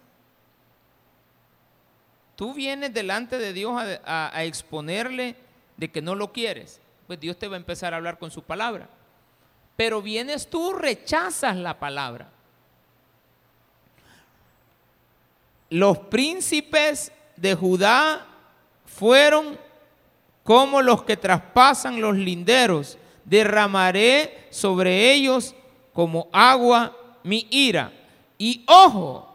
Tú 2.37 2.55
vienes 2.55 2.95
delante 2.95 3.39
de 3.39 3.53
Dios 3.53 3.75
a, 4.05 4.37
a 4.37 4.45
exponerle 4.45 5.37
de 5.77 5.91
que 5.91 6.01
no 6.01 6.15
lo 6.15 6.33
quieres, 6.33 6.81
pues 7.07 7.19
Dios 7.19 7.37
te 7.37 7.49
va 7.49 7.57
a 7.57 7.59
empezar 7.59 7.93
a 7.93 7.97
hablar 7.97 8.19
con 8.19 8.31
su 8.31 8.43
palabra. 8.43 8.89
Pero 9.77 10.01
vienes 10.01 10.49
tú, 10.49 10.73
rechazas 10.73 11.57
la 11.57 11.79
palabra. 11.79 12.31
Los 15.71 15.99
príncipes 15.99 17.13
de 17.37 17.55
Judá 17.55 18.27
fueron 18.85 19.59
como 20.43 20.81
los 20.81 21.03
que 21.03 21.17
traspasan 21.17 22.01
los 22.01 22.17
linderos. 22.17 22.99
Derramaré 23.25 24.47
sobre 24.51 25.13
ellos 25.13 25.55
como 25.93 26.29
agua 26.33 26.97
mi 27.25 27.47
ira. 27.51 27.93
Y 28.39 28.65
ojo, 28.69 29.35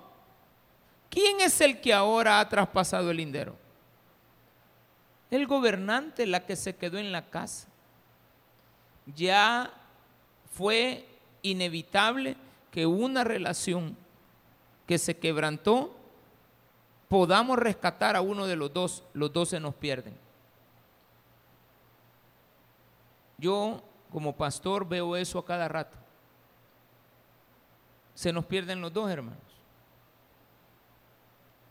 ¿quién 1.10 1.41
es 1.41 1.60
el 1.60 1.82
que 1.82 1.94
ahora 1.94 2.39
ha 2.39 2.48
traspasado 2.48 3.12
el 3.12 3.17
lindero? 3.17 3.56
El 5.30 5.48
gobernante, 5.48 6.26
la 6.26 6.46
que 6.46 6.56
se 6.56 6.76
quedó 6.76 6.98
en 6.98 7.12
la 7.12 7.30
casa. 7.30 7.67
Ya 9.15 9.74
fue 10.54 11.06
inevitable 11.41 12.38
que 12.70 12.86
una 12.86 13.24
relación 13.24 13.98
que 14.88 14.98
se 14.98 15.17
quebrantó 15.17 15.96
podamos 17.12 17.60
rescatar 17.60 18.15
a 18.15 18.21
uno 18.21 18.47
de 18.47 18.56
los 18.56 18.71
dos, 18.71 19.04
los 19.12 19.34
dos 19.34 19.50
se 19.50 19.60
nos 19.60 19.76
pierden. 19.76 20.15
Yo 23.38 23.84
como 24.10 24.38
pastor 24.38 24.88
veo 24.88 25.17
eso 25.17 25.38
a 25.38 25.45
cada 25.45 25.67
rato. 25.67 25.97
Se 28.15 28.32
nos 28.32 28.45
pierden 28.45 28.80
los 28.80 28.93
dos 28.93 29.12
hermanos. 29.12 29.43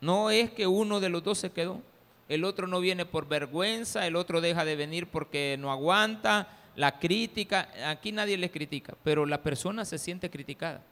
No 0.02 0.28
es 0.28 0.50
que 0.50 0.66
uno 0.66 1.00
de 1.00 1.08
los 1.08 1.24
dos 1.24 1.38
se 1.38 1.50
quedó, 1.50 1.80
el 2.28 2.44
otro 2.44 2.66
no 2.66 2.78
viene 2.78 3.06
por 3.06 3.26
vergüenza, 3.26 4.06
el 4.06 4.16
otro 4.16 4.42
deja 4.42 4.66
de 4.66 4.76
venir 4.76 5.06
porque 5.06 5.56
no 5.58 5.72
aguanta, 5.72 6.48
la 6.76 6.98
crítica, 6.98 7.70
aquí 7.86 8.12
nadie 8.12 8.36
le 8.36 8.50
critica, 8.50 8.94
pero 9.02 9.24
la 9.24 9.42
persona 9.42 9.86
se 9.86 9.96
siente 9.96 10.28
criticada. 10.28 10.82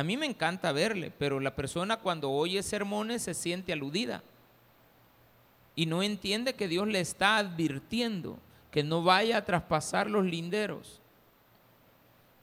A 0.00 0.02
mí 0.02 0.16
me 0.16 0.24
encanta 0.24 0.72
verle, 0.72 1.12
pero 1.18 1.40
la 1.40 1.54
persona 1.54 1.98
cuando 1.98 2.30
oye 2.30 2.62
sermones 2.62 3.20
se 3.20 3.34
siente 3.34 3.74
aludida 3.74 4.22
y 5.76 5.84
no 5.84 6.02
entiende 6.02 6.54
que 6.54 6.68
Dios 6.68 6.88
le 6.88 7.00
está 7.00 7.36
advirtiendo 7.36 8.38
que 8.70 8.82
no 8.82 9.02
vaya 9.02 9.36
a 9.36 9.44
traspasar 9.44 10.08
los 10.08 10.24
linderos, 10.24 11.02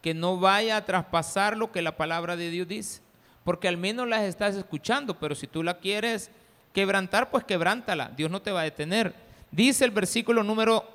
que 0.03 0.13
no 0.13 0.37
vaya 0.39 0.77
a 0.77 0.85
traspasar 0.85 1.57
lo 1.57 1.71
que 1.71 1.81
la 1.81 1.97
palabra 1.97 2.35
de 2.35 2.51
Dios 2.51 2.67
dice, 2.67 3.01
porque 3.43 3.67
al 3.67 3.77
menos 3.77 4.07
las 4.07 4.21
estás 4.21 4.55
escuchando, 4.55 5.17
pero 5.17 5.33
si 5.33 5.47
tú 5.47 5.63
la 5.63 5.79
quieres 5.79 6.29
quebrantar, 6.73 7.31
pues 7.31 7.43
quebrántala, 7.43 8.11
Dios 8.15 8.29
no 8.29 8.39
te 8.39 8.51
va 8.51 8.61
a 8.61 8.65
detener. 8.65 9.15
Dice 9.49 9.83
el 9.83 9.89
versículo 9.89 10.43
número 10.43 10.87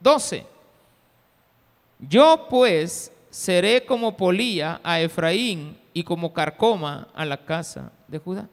12, 0.00 0.46
yo 1.98 2.46
pues 2.48 3.12
seré 3.28 3.84
como 3.84 4.16
polía 4.16 4.80
a 4.82 4.98
Efraín 4.98 5.84
y 5.96 6.04
como 6.04 6.34
carcoma 6.34 7.08
a 7.14 7.24
la 7.24 7.46
casa 7.46 7.90
de 8.06 8.18
Judá. 8.18 8.50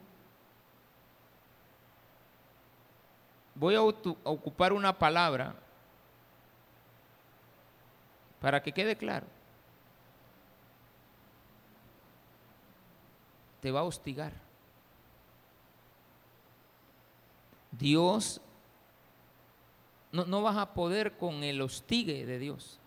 Voy 3.54 3.74
a 3.74 3.82
ocupar 3.82 4.72
una 4.72 4.98
palabra 4.98 5.54
para 8.40 8.62
que 8.62 8.72
quede 8.72 8.96
claro. 8.96 9.26
Te 13.60 13.70
va 13.70 13.80
a 13.80 13.84
hostigar. 13.84 14.32
Dios, 17.72 18.40
no, 20.12 20.24
no 20.24 20.40
vas 20.40 20.56
a 20.56 20.72
poder 20.72 21.18
con 21.18 21.44
el 21.44 21.60
hostigue 21.60 22.24
de 22.24 22.38
Dios. 22.38 22.80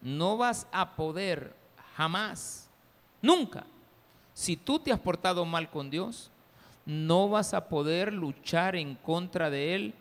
No 0.00 0.36
vas 0.36 0.66
a 0.72 0.96
poder 0.96 1.62
Jamás. 1.96 2.68
Nunca. 3.22 3.64
Si 4.32 4.56
tú 4.56 4.78
te 4.78 4.92
has 4.92 5.00
portado 5.00 5.44
mal 5.44 5.70
con 5.70 5.90
Dios, 5.90 6.30
no 6.86 7.28
vas 7.28 7.54
a 7.54 7.68
poder 7.68 8.12
luchar 8.12 8.76
en 8.76 8.94
contra 8.96 9.48
de 9.48 9.74
Él 9.74 9.94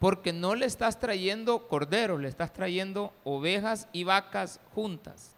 porque 0.00 0.32
no 0.32 0.54
le 0.54 0.64
estás 0.64 0.98
trayendo 0.98 1.68
corderos, 1.68 2.20
le 2.20 2.28
estás 2.28 2.52
trayendo 2.52 3.12
ovejas 3.22 3.86
y 3.92 4.04
vacas 4.04 4.58
juntas. 4.74 5.32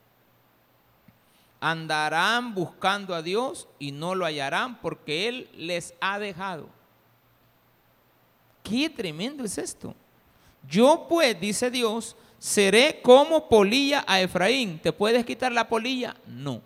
Andarán 1.61 2.55
buscando 2.55 3.15
a 3.15 3.23
Dios 3.23 3.69
y 3.81 3.91
no 3.91 4.15
lo 4.15 4.25
hallarán 4.25 4.81
porque 4.81 5.29
Él 5.29 5.49
les 5.57 5.95
ha 6.01 6.21
dejado. 6.21 6.69
Qué 8.63 8.89
tremendo 8.89 9.45
es 9.45 9.59
esto. 9.59 9.97
Yo 10.69 11.07
pues, 11.09 11.39
dice 11.41 11.69
Dios, 11.69 12.17
seré 12.43 13.01
como 13.01 13.49
polilla 13.49 14.03
a 14.05 14.21
Efraín. 14.21 14.81
¿Te 14.81 14.93
puedes 14.93 15.25
quitar 15.25 15.53
la 15.53 15.69
polilla? 15.69 16.17
No. 16.27 16.61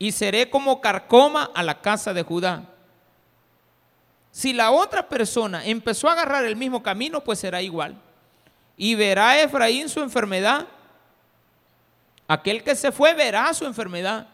Y 0.00 0.10
seré 0.10 0.50
como 0.50 0.80
carcoma 0.80 1.48
a 1.54 1.62
la 1.62 1.80
casa 1.80 2.12
de 2.12 2.24
Judá. 2.24 2.64
Si 4.32 4.52
la 4.52 4.72
otra 4.72 5.08
persona 5.08 5.64
empezó 5.64 6.08
a 6.08 6.14
agarrar 6.14 6.44
el 6.44 6.56
mismo 6.56 6.82
camino, 6.82 7.22
pues 7.22 7.38
será 7.38 7.62
igual. 7.62 7.94
Y 8.76 8.96
verá 8.96 9.40
Efraín 9.40 9.88
su 9.88 10.00
enfermedad. 10.00 10.66
Aquel 12.26 12.64
que 12.64 12.74
se 12.74 12.90
fue 12.90 13.14
verá 13.14 13.54
su 13.54 13.64
enfermedad. 13.64 14.26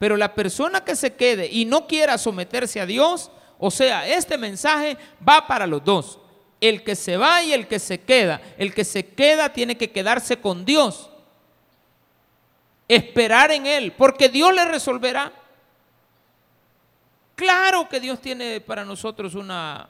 Pero 0.00 0.16
la 0.16 0.34
persona 0.34 0.82
que 0.82 0.96
se 0.96 1.14
quede 1.14 1.48
y 1.48 1.64
no 1.66 1.86
quiera 1.86 2.18
someterse 2.18 2.80
a 2.80 2.86
Dios, 2.86 3.30
o 3.60 3.70
sea, 3.70 4.08
este 4.08 4.36
mensaje 4.36 4.98
va 5.24 5.46
para 5.46 5.68
los 5.68 5.84
dos 5.84 6.18
el 6.62 6.84
que 6.84 6.94
se 6.94 7.16
va 7.16 7.42
y 7.42 7.52
el 7.52 7.66
que 7.66 7.80
se 7.80 8.00
queda. 8.00 8.40
El 8.56 8.72
que 8.72 8.84
se 8.84 9.04
queda 9.04 9.52
tiene 9.52 9.76
que 9.76 9.90
quedarse 9.90 10.40
con 10.40 10.64
Dios. 10.64 11.10
Esperar 12.86 13.50
en 13.50 13.66
Él, 13.66 13.92
porque 13.92 14.28
Dios 14.28 14.54
le 14.54 14.64
resolverá. 14.64 15.32
Claro 17.34 17.88
que 17.88 17.98
Dios 17.98 18.20
tiene 18.20 18.60
para 18.60 18.84
nosotros 18.84 19.34
una, 19.34 19.88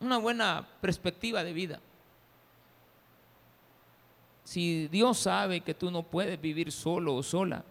una 0.00 0.18
buena 0.18 0.66
perspectiva 0.80 1.44
de 1.44 1.52
vida. 1.52 1.80
Si 4.42 4.88
Dios 4.88 5.20
sabe 5.20 5.60
que 5.60 5.74
tú 5.74 5.92
no 5.92 6.02
puedes 6.02 6.40
vivir 6.40 6.72
solo 6.72 7.14
o 7.14 7.22
sola, 7.22 7.62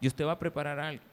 Dios 0.00 0.14
te 0.14 0.24
va 0.24 0.32
a 0.32 0.38
preparar 0.38 0.80
algo. 0.80 1.04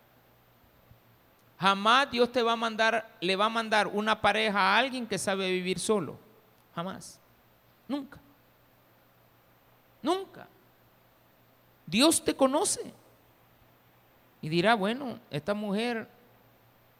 Jamás 1.59 2.11
Dios 2.11 2.31
te 2.31 2.41
va 2.41 2.53
a 2.53 2.57
mandar, 2.57 3.09
le 3.21 3.35
va 3.35 3.45
a 3.45 3.49
mandar 3.49 3.87
una 3.87 4.19
pareja 4.19 4.59
a 4.59 4.77
alguien 4.77 5.07
que 5.07 5.17
sabe 5.17 5.49
vivir 5.51 5.79
solo. 5.79 6.17
Jamás. 6.75 7.19
Nunca. 7.87 8.19
Nunca. 10.01 10.47
Dios 11.85 12.23
te 12.23 12.35
conoce. 12.35 12.93
Y 14.41 14.49
dirá, 14.49 14.75
bueno, 14.75 15.19
esta 15.29 15.53
mujer 15.53 16.07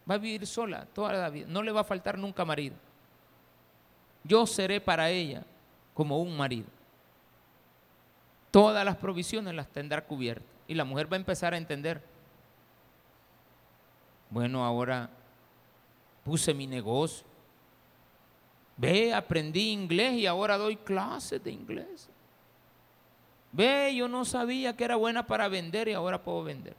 va 0.10 0.16
a 0.16 0.18
vivir 0.18 0.47
sola 0.47 0.86
toda 0.93 1.14
la 1.14 1.30
vida, 1.30 1.45
no 1.49 1.62
le 1.62 1.72
va 1.72 1.82
a 1.82 1.86
faltar 1.86 2.18
nunca 2.18 2.45
marido. 2.45 2.76
Yo 4.24 4.47
seré 4.47 4.80
para 4.80 5.10
ella 5.10 5.43
como 5.93 6.20
un 6.20 6.38
marido. 6.38 6.68
Todas 8.51 8.86
las 8.86 8.95
provisiones 8.95 9.54
las 9.54 9.68
tendrá 9.68 10.06
cubiertas. 10.06 10.47
Y 10.68 10.76
la 10.76 10.86
mujer 10.86 11.12
va 11.12 11.18
a 11.18 11.20
empezar 11.20 11.54
a 11.54 11.58
entender. 11.58 12.01
Bueno, 14.34 14.65
ahora 14.65 15.11
puse 16.23 16.55
mi 16.55 16.65
negocio. 16.65 17.23
Ve, 18.75 19.13
aprendí 19.13 19.69
inglés 19.69 20.13
y 20.13 20.25
ahora 20.25 20.57
doy 20.57 20.75
clases 20.75 21.43
de 21.43 21.51
inglés. 21.51 22.09
Ve, 23.51 23.93
yo 23.95 24.07
no 24.07 24.25
sabía 24.25 24.75
que 24.75 24.86
era 24.86 24.95
buena 24.95 25.27
para 25.27 25.47
vender 25.49 25.88
y 25.88 25.93
ahora 25.93 26.23
puedo 26.23 26.43
vender. 26.43 26.75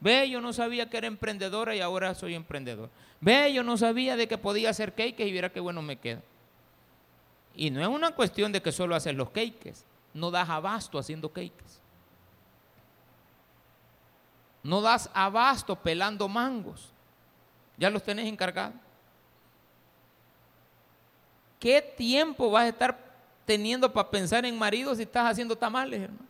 Ve, 0.00 0.28
yo 0.28 0.42
no 0.42 0.52
sabía 0.52 0.90
que 0.90 0.98
era 0.98 1.06
emprendedora 1.06 1.74
y 1.74 1.80
ahora 1.80 2.14
soy 2.14 2.34
emprendedor. 2.34 2.90
Ve, 3.22 3.54
yo 3.54 3.62
no 3.62 3.78
sabía 3.78 4.14
de 4.14 4.28
que 4.28 4.36
podía 4.36 4.68
hacer 4.68 4.92
cakes 4.92 5.26
y 5.26 5.32
viera 5.32 5.50
qué 5.50 5.60
bueno 5.60 5.80
me 5.80 5.96
queda. 5.96 6.20
Y 7.56 7.70
no 7.70 7.80
es 7.80 7.88
una 7.88 8.10
cuestión 8.10 8.52
de 8.52 8.60
que 8.60 8.70
solo 8.70 8.94
haces 8.94 9.14
los 9.14 9.30
cakes. 9.30 9.76
No 10.12 10.30
das 10.30 10.50
abasto 10.50 10.98
haciendo 10.98 11.30
cakes. 11.30 11.80
No 14.62 14.82
das 14.82 15.10
abasto 15.14 15.74
pelando 15.74 16.28
mangos. 16.28 16.92
Ya 17.78 17.88
los 17.88 18.02
tenés 18.02 18.26
encargados. 18.26 18.74
¿Qué 21.58 21.80
tiempo 21.80 22.50
vas 22.50 22.64
a 22.64 22.68
estar 22.68 22.98
teniendo 23.44 23.92
para 23.92 24.10
pensar 24.10 24.44
en 24.44 24.58
marido 24.58 24.94
si 24.94 25.02
estás 25.02 25.30
haciendo 25.30 25.56
tamales, 25.56 26.00
hermano? 26.02 26.28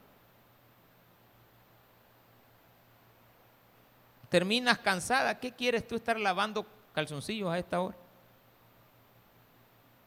Terminas 4.28 4.78
cansada. 4.78 5.38
¿Qué 5.38 5.52
quieres 5.52 5.86
tú 5.86 5.96
estar 5.96 6.18
lavando 6.18 6.66
calzoncillos 6.94 7.50
a 7.50 7.58
esta 7.58 7.80
hora? 7.80 7.96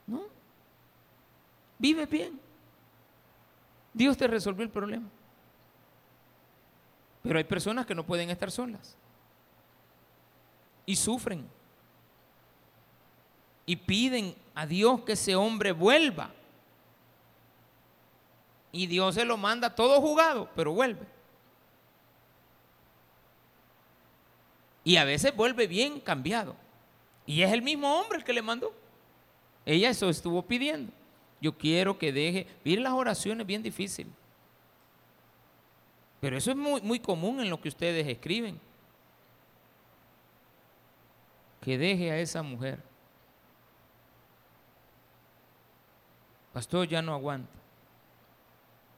¿No? 0.06 0.24
Vive 1.78 2.06
bien. 2.06 2.40
Dios 3.94 4.16
te 4.16 4.28
resolvió 4.28 4.64
el 4.64 4.70
problema. 4.70 5.08
Pero 7.24 7.38
hay 7.38 7.44
personas 7.44 7.86
que 7.86 7.96
no 7.96 8.06
pueden 8.06 8.30
estar 8.30 8.52
solas. 8.52 8.96
Y 10.86 10.96
sufren. 10.96 11.48
Y 13.66 13.76
piden 13.76 14.36
a 14.56 14.66
Dios 14.66 15.02
que 15.02 15.14
ese 15.14 15.36
hombre 15.36 15.72
vuelva. 15.72 16.32
Y 18.72 18.88
Dios 18.88 19.16
se 19.16 19.26
lo 19.26 19.38
manda 19.38 19.76
todo 19.76 20.00
jugado, 20.02 20.50
pero 20.56 20.74
vuelve. 20.74 21.06
Y 24.84 24.96
a 24.98 25.04
veces 25.04 25.36
vuelve 25.36 25.68
bien 25.68 26.00
cambiado. 26.00 26.56
Y 27.26 27.44
es 27.44 27.52
el 27.52 27.62
mismo 27.62 28.00
hombre 28.00 28.18
el 28.18 28.24
que 28.24 28.34
le 28.34 28.42
mandó. 28.42 28.74
Ella 29.66 29.90
eso 29.90 30.10
estuvo 30.10 30.42
pidiendo. 30.42 30.92
Yo 31.40 31.58
quiero 31.58 31.98
que 31.98 32.12
deje. 32.12 32.48
Miren 32.64 32.84
las 32.84 32.94
oraciones 32.94 33.46
bien 33.46 33.62
difíciles. 33.62 34.12
Pero 36.20 36.38
eso 36.38 36.52
es 36.52 36.58
muy, 36.58 36.82
muy 36.82 37.00
común 37.00 37.40
en 37.40 37.50
lo 37.50 37.60
que 37.60 37.70
ustedes 37.70 38.08
escriben. 38.08 38.60
Que 41.62 41.78
deje 41.78 42.12
a 42.12 42.18
esa 42.18 42.42
mujer. 42.42 42.80
Pastor, 46.54 46.88
ya 46.88 47.02
no 47.02 47.14
aguanta. 47.14 47.54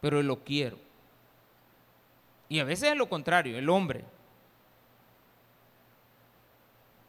Pero 0.01 0.23
lo 0.23 0.43
quiero. 0.43 0.77
Y 2.49 2.59
a 2.59 2.63
veces 2.63 2.91
es 2.91 2.97
lo 2.97 3.07
contrario, 3.07 3.57
el 3.57 3.69
hombre. 3.69 4.03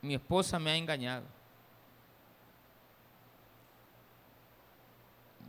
Mi 0.02 0.14
esposa 0.14 0.58
me 0.58 0.70
ha 0.70 0.76
engañado. 0.76 1.24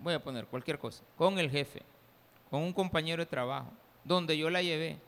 Voy 0.02 0.14
a 0.14 0.24
poner 0.24 0.46
cualquier 0.46 0.80
cosa. 0.80 1.04
Con 1.18 1.40
el 1.40 1.50
jefe, 1.50 1.82
con 2.50 2.62
un 2.62 2.72
compañero 2.72 3.24
de 3.24 3.26
trabajo, 3.26 3.72
donde 4.04 4.38
yo 4.38 4.50
la 4.50 4.62
llevé. 4.62 5.00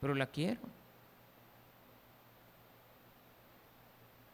Pero 0.00 0.14
la 0.14 0.26
quiero. 0.26 0.60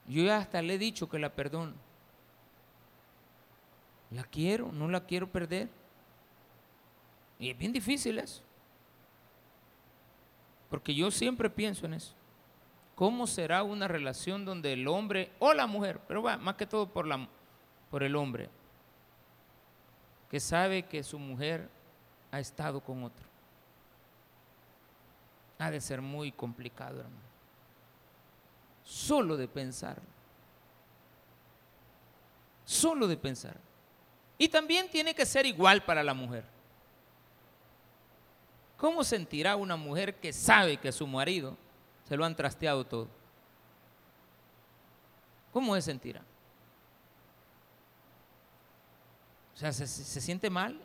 Yo 0.08 0.32
hasta 0.32 0.62
le 0.62 0.74
he 0.74 0.78
dicho 0.78 1.08
que 1.08 1.18
la 1.18 1.30
perdono. 1.30 1.74
La 4.10 4.22
quiero, 4.24 4.70
no 4.72 4.88
la 4.88 5.04
quiero 5.04 5.26
perder. 5.30 5.68
Y 7.38 7.50
es 7.50 7.58
bien 7.58 7.72
difícil 7.72 8.18
eso. 8.18 8.42
Porque 10.70 10.94
yo 10.94 11.10
siempre 11.10 11.50
pienso 11.50 11.86
en 11.86 11.94
eso. 11.94 12.14
¿Cómo 12.94 13.26
será 13.26 13.62
una 13.62 13.88
relación 13.88 14.44
donde 14.44 14.72
el 14.72 14.88
hombre 14.88 15.30
o 15.38 15.52
la 15.52 15.66
mujer, 15.66 16.00
pero 16.08 16.22
va, 16.22 16.38
más 16.38 16.54
que 16.56 16.66
todo 16.66 16.88
por, 16.88 17.06
la, 17.06 17.28
por 17.90 18.02
el 18.02 18.16
hombre, 18.16 18.48
que 20.30 20.40
sabe 20.40 20.84
que 20.84 21.02
su 21.02 21.18
mujer 21.18 21.68
ha 22.30 22.40
estado 22.40 22.80
con 22.80 23.04
otro? 23.04 23.26
Ha 25.58 25.70
de 25.70 25.80
ser 25.80 26.00
muy 26.00 26.32
complicado, 26.32 27.00
hermano. 27.00 27.35
Solo 28.86 29.36
de 29.36 29.48
pensar. 29.48 30.00
Solo 32.64 33.08
de 33.08 33.16
pensar. 33.16 33.56
Y 34.38 34.48
también 34.48 34.88
tiene 34.88 35.12
que 35.12 35.26
ser 35.26 35.44
igual 35.44 35.84
para 35.84 36.04
la 36.04 36.14
mujer. 36.14 36.44
¿Cómo 38.76 39.02
sentirá 39.02 39.56
una 39.56 39.76
mujer 39.76 40.14
que 40.14 40.32
sabe 40.32 40.76
que 40.76 40.92
su 40.92 41.06
marido 41.06 41.56
se 42.08 42.16
lo 42.16 42.24
han 42.24 42.36
trasteado 42.36 42.84
todo? 42.84 43.08
¿Cómo 45.52 45.74
se 45.74 45.82
sentirá? 45.82 46.22
O 49.54 49.58
sea, 49.58 49.72
¿se, 49.72 49.86
se 49.86 50.20
siente 50.20 50.48
mal? 50.48 50.80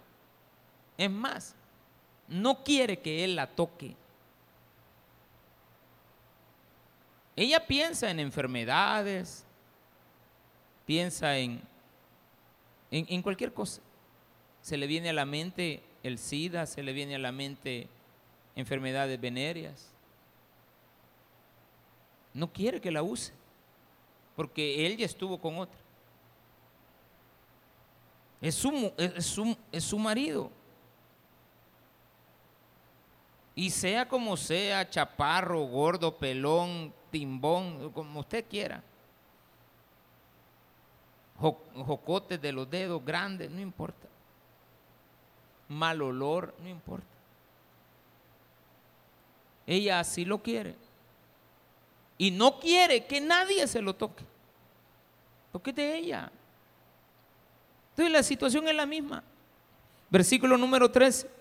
Es 0.97 1.11
más, 1.11 1.53
no 2.27 2.63
quiere 2.63 2.99
que 2.99 3.23
él 3.23 3.35
la 3.35 3.47
toque. 3.47 3.95
Ella 7.36 7.65
piensa 7.65 8.09
en 8.09 8.19
enfermedades, 8.19 9.45
piensa 10.86 11.38
en 11.38 11.61
en, 12.91 13.21
cualquier 13.21 13.53
cosa. 13.53 13.82
Se 14.61 14.77
le 14.77 14.86
viene 14.86 15.09
a 15.09 15.13
la 15.13 15.25
mente 15.25 15.82
el 16.03 16.17
SIDA, 16.17 16.65
se 16.65 16.84
le 16.84 16.93
viene 16.93 17.15
a 17.15 17.19
la 17.19 17.32
mente 17.32 17.88
enfermedades 18.55 19.19
venéreas. 19.19 19.89
No 22.34 22.51
quiere 22.51 22.79
que 22.79 22.91
la 22.91 23.01
use, 23.01 23.34
porque 24.36 24.86
él 24.86 24.97
ya 24.97 25.05
estuvo 25.05 25.39
con 25.39 25.57
otra. 25.57 25.79
Es 28.41 28.55
su, 28.55 28.91
es 28.97 29.38
es 29.71 29.84
su 29.84 29.99
marido. 29.99 30.51
Y 33.55 33.69
sea 33.69 34.07
como 34.07 34.37
sea, 34.37 34.89
chaparro, 34.89 35.61
gordo, 35.63 36.17
pelón, 36.17 36.93
timbón, 37.11 37.91
como 37.91 38.21
usted 38.21 38.45
quiera 38.49 38.83
jocotes 41.41 42.41
de 42.41 42.51
los 42.51 42.69
dedos 42.69 43.03
grandes, 43.03 43.49
no 43.49 43.59
importa. 43.59 44.07
Mal 45.67 46.01
olor, 46.01 46.53
no 46.61 46.69
importa. 46.69 47.05
Ella 49.65 49.99
así 49.99 50.25
lo 50.25 50.41
quiere. 50.41 50.75
Y 52.17 52.29
no 52.31 52.59
quiere 52.59 53.05
que 53.05 53.19
nadie 53.19 53.67
se 53.67 53.81
lo 53.81 53.95
toque. 53.95 54.23
Porque 55.51 55.73
de 55.73 55.97
ella. 55.97 56.31
Entonces 57.91 58.11
la 58.11 58.23
situación 58.23 58.67
es 58.67 58.75
la 58.75 58.85
misma. 58.85 59.23
Versículo 60.09 60.57
número 60.57 60.91
13. 60.91 61.40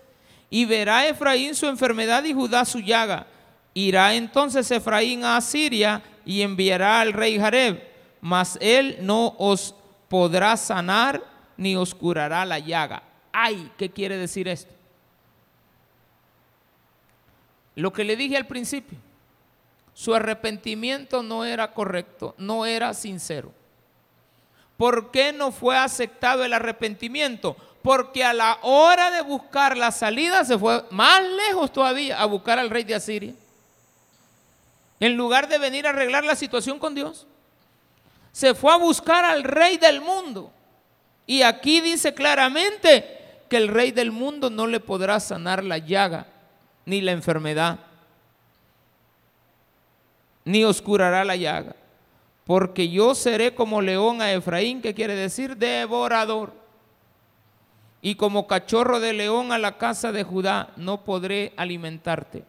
Y 0.51 0.65
verá 0.65 1.07
Efraín 1.07 1.55
su 1.55 1.65
enfermedad 1.65 2.23
y 2.25 2.33
Judá 2.33 2.65
su 2.65 2.79
llaga. 2.79 3.25
Irá 3.73 4.13
entonces 4.13 4.69
Efraín 4.69 5.23
a 5.23 5.37
Asiria 5.37 6.03
y 6.25 6.41
enviará 6.41 6.99
al 6.99 7.13
rey 7.13 7.39
Jareb, 7.39 7.81
mas 8.19 8.57
él 8.61 8.97
no 9.01 9.33
os 9.39 9.73
podrá 10.09 10.57
sanar 10.57 11.23
ni 11.55 11.75
oscurará 11.75 12.45
la 12.45 12.59
llaga. 12.59 13.01
Ay, 13.31 13.71
¿qué 13.77 13.89
quiere 13.89 14.17
decir 14.17 14.47
esto? 14.47 14.73
Lo 17.75 17.93
que 17.93 18.03
le 18.03 18.17
dije 18.17 18.35
al 18.35 18.45
principio, 18.45 18.97
su 19.93 20.13
arrepentimiento 20.13 21.23
no 21.23 21.45
era 21.45 21.73
correcto, 21.73 22.35
no 22.37 22.65
era 22.65 22.93
sincero. 22.93 23.53
¿Por 24.75 25.11
qué 25.11 25.31
no 25.31 25.51
fue 25.51 25.77
aceptado 25.77 26.43
el 26.43 26.53
arrepentimiento? 26.53 27.55
Porque 27.81 28.23
a 28.23 28.33
la 28.33 28.59
hora 28.61 29.09
de 29.11 29.21
buscar 29.21 29.75
la 29.75 29.91
salida 29.91 30.45
se 30.45 30.57
fue 30.57 30.85
más 30.91 31.21
lejos 31.23 31.71
todavía 31.71 32.21
a 32.21 32.25
buscar 32.25 32.59
al 32.59 32.69
rey 32.69 32.83
de 32.83 32.95
Asiria. 32.95 33.33
En 34.99 35.17
lugar 35.17 35.47
de 35.47 35.57
venir 35.57 35.87
a 35.87 35.89
arreglar 35.89 36.23
la 36.23 36.35
situación 36.35 36.77
con 36.77 36.93
Dios 36.93 37.25
se 38.31 38.55
fue 38.55 38.73
a 38.73 38.77
buscar 38.77 39.25
al 39.25 39.43
rey 39.43 39.77
del 39.77 40.01
mundo. 40.01 40.51
Y 41.25 41.41
aquí 41.41 41.81
dice 41.81 42.13
claramente 42.13 43.19
que 43.49 43.57
el 43.57 43.67
rey 43.67 43.91
del 43.91 44.11
mundo 44.11 44.49
no 44.49 44.67
le 44.67 44.79
podrá 44.79 45.19
sanar 45.19 45.63
la 45.63 45.77
llaga 45.77 46.27
ni 46.85 47.01
la 47.01 47.11
enfermedad, 47.11 47.79
ni 50.45 50.63
oscurará 50.63 51.23
la 51.23 51.35
llaga, 51.35 51.75
porque 52.45 52.89
yo 52.89 53.13
seré 53.13 53.53
como 53.53 53.81
león 53.81 54.21
a 54.21 54.31
Efraín, 54.31 54.81
que 54.81 54.95
quiere 54.95 55.15
decir 55.15 55.57
devorador, 55.57 56.53
y 58.01 58.15
como 58.15 58.47
cachorro 58.47 58.99
de 58.99 59.13
león 59.13 59.51
a 59.51 59.59
la 59.59 59.77
casa 59.77 60.11
de 60.11 60.23
Judá, 60.23 60.73
no 60.75 61.03
podré 61.03 61.53
alimentarte. 61.55 62.43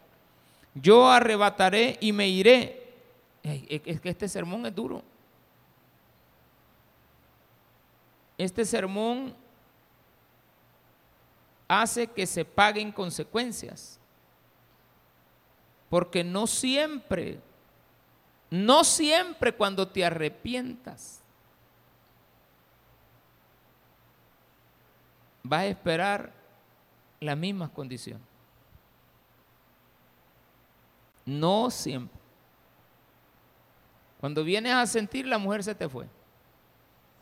Yo 0.75 1.11
arrebataré 1.11 1.99
y 2.01 2.13
me 2.13 2.29
iré. 2.29 2.95
Es 3.43 4.01
que 4.01 4.09
este 4.09 4.29
sermón 4.29 4.65
es 4.65 4.75
duro. 4.75 5.03
Este 8.39 8.65
sermón 8.65 9.35
hace 11.69 12.07
que 12.07 12.27
se 12.27 12.45
paguen 12.45 12.91
consecuencias. 12.91 13.99
Porque 15.91 16.25
no 16.25 16.47
siempre, 16.47 17.41
no 18.51 18.85
siempre 18.85 19.55
cuando 19.55 19.87
te 19.89 20.03
arrepientas, 20.03 21.22
vas 25.43 25.61
a 25.61 25.67
esperar 25.67 26.33
las 27.21 27.37
mismas 27.37 27.71
condiciones. 27.71 28.27
No 31.25 31.71
siempre. 31.71 32.21
Cuando 34.21 34.45
vienes 34.45 34.73
a 34.73 34.87
sentir, 34.87 35.27
la 35.27 35.39
mujer 35.39 35.65
se 35.65 35.75
te 35.75 35.89
fue. 35.89 36.07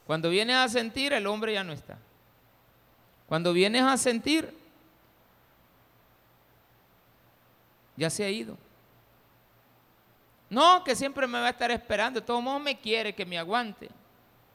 Cuando 0.07 0.29
vienes 0.29 0.57
a 0.57 0.69
sentir, 0.69 1.13
el 1.13 1.27
hombre 1.27 1.53
ya 1.53 1.65
no 1.65 1.73
está. 1.73 1.99
Cuando 3.27 3.53
vienes 3.53 3.83
a 3.83 3.97
sentir, 3.97 4.53
ya 7.97 8.11
se 8.11 8.25
ha 8.25 8.31
ido. 8.31 8.57
No, 10.49 10.83
que 10.83 10.97
siempre 10.97 11.27
me 11.27 11.39
va 11.39 11.47
a 11.47 11.51
estar 11.51 11.71
esperando. 11.71 12.21
De 12.21 12.27
todos 12.27 12.43
modos 12.43 12.61
me 12.61 12.79
quiere 12.79 13.15
que 13.15 13.25
me 13.25 13.39
aguante. 13.39 13.89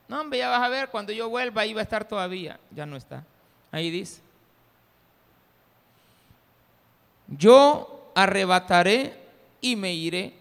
No, 0.07 0.21
hombre, 0.21 0.39
ya 0.39 0.49
vas 0.49 0.61
a 0.61 0.69
ver, 0.69 0.89
cuando 0.89 1.13
yo 1.13 1.29
vuelva 1.29 1.61
ahí 1.61 1.73
va 1.73 1.79
a 1.79 1.83
estar 1.83 2.05
todavía. 2.07 2.59
Ya 2.71 2.85
no 2.85 2.97
está. 2.97 3.25
Ahí 3.75 3.91
dice. 3.91 4.21
Yo 7.27 8.09
arrebataré 8.15 9.21
y 9.59 9.75
me 9.75 9.93
iré. 9.93 10.33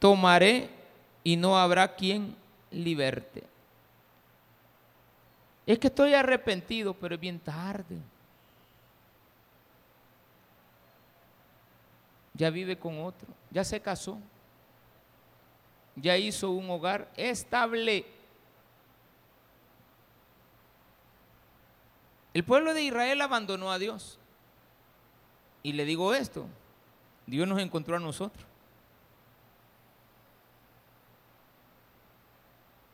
Tomaré 0.00 0.68
y 1.22 1.36
no 1.36 1.56
habrá 1.56 1.94
quien 1.94 2.34
liberte. 2.72 3.44
Es 5.64 5.78
que 5.78 5.86
estoy 5.86 6.14
arrepentido, 6.14 6.94
pero 6.94 7.14
es 7.14 7.20
bien 7.20 7.38
tarde. 7.38 7.96
Ya 12.34 12.50
vive 12.50 12.76
con 12.76 13.04
otro, 13.04 13.28
ya 13.52 13.62
se 13.62 13.78
casó, 13.78 14.18
ya 15.94 16.16
hizo 16.16 16.50
un 16.50 16.68
hogar 16.70 17.08
estable. 17.16 18.04
El 22.34 22.44
pueblo 22.44 22.74
de 22.74 22.82
Israel 22.82 23.20
abandonó 23.20 23.70
a 23.70 23.78
Dios. 23.78 24.18
Y 25.62 25.74
le 25.74 25.84
digo 25.84 26.14
esto, 26.14 26.46
Dios 27.26 27.46
nos 27.46 27.60
encontró 27.60 27.96
a 27.96 28.00
nosotros. 28.00 28.44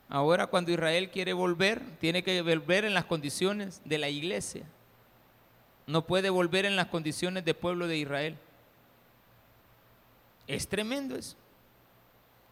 Ahora 0.09 0.47
cuando 0.47 0.73
Israel 0.73 1.11
quiere 1.11 1.33
volver, 1.35 1.83
tiene 2.01 2.23
que 2.23 2.41
volver 2.43 2.85
en 2.85 2.95
las 2.95 3.05
condiciones 3.05 3.83
de 3.85 3.99
la 3.99 4.09
iglesia. 4.09 4.65
No 5.87 6.07
puede 6.07 6.31
volver 6.31 6.65
en 6.65 6.77
las 6.77 6.87
condiciones 6.87 7.45
del 7.45 7.55
pueblo 7.55 7.87
de 7.87 7.99
Israel. 7.99 8.39
Es 10.47 10.69
tremendo 10.69 11.15
eso. 11.15 11.37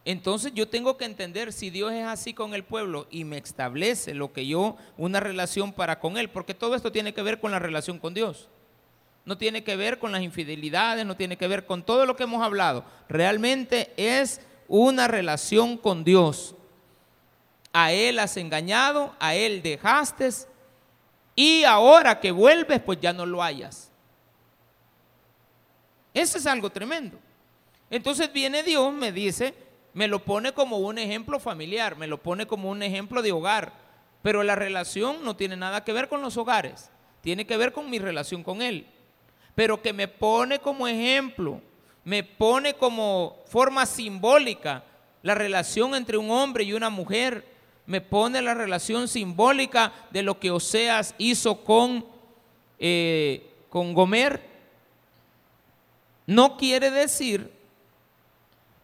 Entonces 0.09 0.53
yo 0.53 0.69
tengo 0.69 0.95
que 0.95 1.03
entender 1.03 1.51
si 1.51 1.69
Dios 1.69 1.91
es 1.91 2.05
así 2.05 2.33
con 2.33 2.53
el 2.53 2.63
pueblo 2.63 3.07
y 3.11 3.25
me 3.25 3.37
establece 3.37 4.13
lo 4.13 4.31
que 4.31 4.47
yo, 4.47 4.77
una 4.95 5.19
relación 5.19 5.73
para 5.73 5.99
con 5.99 6.17
Él, 6.17 6.29
porque 6.29 6.53
todo 6.53 6.75
esto 6.75 6.93
tiene 6.93 7.13
que 7.13 7.21
ver 7.21 7.41
con 7.41 7.51
la 7.51 7.59
relación 7.59 7.99
con 7.99 8.13
Dios. 8.13 8.47
No 9.25 9.37
tiene 9.37 9.65
que 9.65 9.75
ver 9.75 9.99
con 9.99 10.13
las 10.13 10.21
infidelidades, 10.21 11.05
no 11.05 11.17
tiene 11.17 11.35
que 11.35 11.49
ver 11.49 11.65
con 11.65 11.83
todo 11.83 12.05
lo 12.05 12.15
que 12.15 12.23
hemos 12.23 12.41
hablado. 12.41 12.85
Realmente 13.09 13.91
es 13.97 14.39
una 14.69 15.09
relación 15.09 15.75
con 15.75 16.05
Dios 16.05 16.55
a 17.73 17.91
él 17.91 18.17
has 18.19 18.37
engañado, 18.37 19.13
a 19.19 19.35
él 19.35 19.61
dejaste, 19.61 20.29
y 21.35 21.65
ahora 21.65 22.21
que 22.21 22.31
vuelves, 22.31 22.81
pues 22.81 22.99
ya 23.01 23.11
no 23.11 23.25
lo 23.25 23.43
hayas. 23.43 23.91
Eso 26.13 26.37
es 26.37 26.47
algo 26.47 26.69
tremendo. 26.69 27.19
Entonces 27.89 28.31
viene 28.31 28.63
Dios, 28.63 28.91
me 28.93 29.11
dice, 29.11 29.66
me 29.97 30.07
lo 30.07 30.19
pone 30.19 30.51
como 30.51 30.77
un 30.77 30.99
ejemplo 30.99 31.39
familiar, 31.39 31.97
me 31.97 32.05
lo 32.05 32.21
pone 32.21 32.45
como 32.45 32.69
un 32.69 32.83
ejemplo 32.83 33.23
de 33.23 33.31
hogar, 33.31 33.73
pero 34.21 34.43
la 34.43 34.53
relación 34.53 35.25
no 35.25 35.35
tiene 35.35 35.57
nada 35.57 35.83
que 35.83 35.91
ver 35.91 36.07
con 36.07 36.21
los 36.21 36.37
hogares, 36.37 36.91
tiene 37.21 37.47
que 37.47 37.57
ver 37.57 37.73
con 37.73 37.89
mi 37.89 37.97
relación 37.97 38.43
con 38.43 38.61
Él. 38.61 38.85
Pero 39.55 39.81
que 39.81 39.93
me 39.93 40.07
pone 40.07 40.59
como 40.59 40.87
ejemplo, 40.87 41.61
me 42.03 42.23
pone 42.23 42.75
como 42.75 43.37
forma 43.47 43.87
simbólica 43.87 44.83
la 45.23 45.33
relación 45.33 45.95
entre 45.95 46.17
un 46.17 46.29
hombre 46.29 46.63
y 46.63 46.73
una 46.73 46.91
mujer, 46.91 47.43
me 47.87 47.99
pone 47.99 48.39
la 48.43 48.53
relación 48.53 49.07
simbólica 49.07 49.91
de 50.11 50.21
lo 50.21 50.39
que 50.39 50.51
Oseas 50.51 51.15
hizo 51.17 51.63
con, 51.63 52.05
eh, 52.77 53.49
con 53.71 53.95
Gomer, 53.95 54.45
no 56.27 56.55
quiere 56.55 56.91
decir 56.91 57.56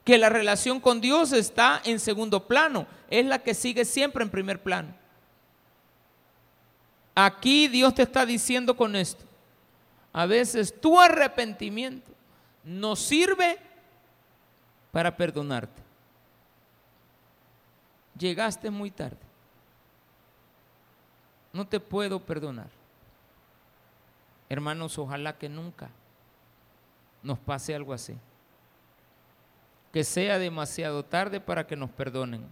que 0.04 0.18
la 0.18 0.30
relación 0.30 0.80
con 0.80 1.02
Dios 1.02 1.32
está 1.32 1.82
en 1.86 2.00
segundo 2.00 2.48
plano, 2.48 2.88
es 3.10 3.26
la 3.26 3.40
que 3.40 3.54
sigue 3.54 3.86
siempre 3.86 4.24
en 4.24 4.30
primer 4.30 4.62
plano. 4.62 4.94
Aquí 7.16 7.68
Dios 7.68 7.94
te 7.94 8.04
está 8.04 8.26
diciendo 8.26 8.76
con 8.76 8.96
esto, 8.96 9.24
a 10.12 10.26
veces 10.26 10.80
tu 10.82 11.00
arrepentimiento 11.00 12.12
no 12.64 12.96
sirve 12.96 13.58
para 14.92 15.16
perdonarte 15.16 15.84
llegaste 18.18 18.70
muy 18.70 18.92
tarde. 18.92 19.18
No 21.52 21.68
te 21.68 21.80
puedo 21.80 22.20
perdonar. 22.20 22.70
Hermanos, 24.50 24.98
ojalá 24.98 25.38
que 25.38 25.50
nunca 25.50 25.90
nos 27.22 27.40
pase 27.40 27.76
algo 27.76 27.94
así. 27.94 28.16
Que 29.94 30.04
sea 30.04 30.40
demasiado 30.40 31.06
tarde 31.06 31.40
para 31.40 31.66
que 31.66 31.78
nos 31.78 31.90
perdonen. 31.92 32.46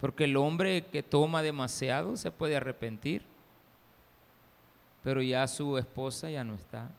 Porque 0.00 0.24
el 0.24 0.36
hombre 0.36 0.86
que 0.86 1.02
toma 1.02 1.42
demasiado 1.42 2.16
se 2.16 2.30
puede 2.30 2.56
arrepentir, 2.56 3.22
pero 5.02 5.22
ya 5.22 5.46
su 5.48 5.78
esposa 5.78 6.28
ya 6.28 6.44
no 6.44 6.54
está. 6.54 6.90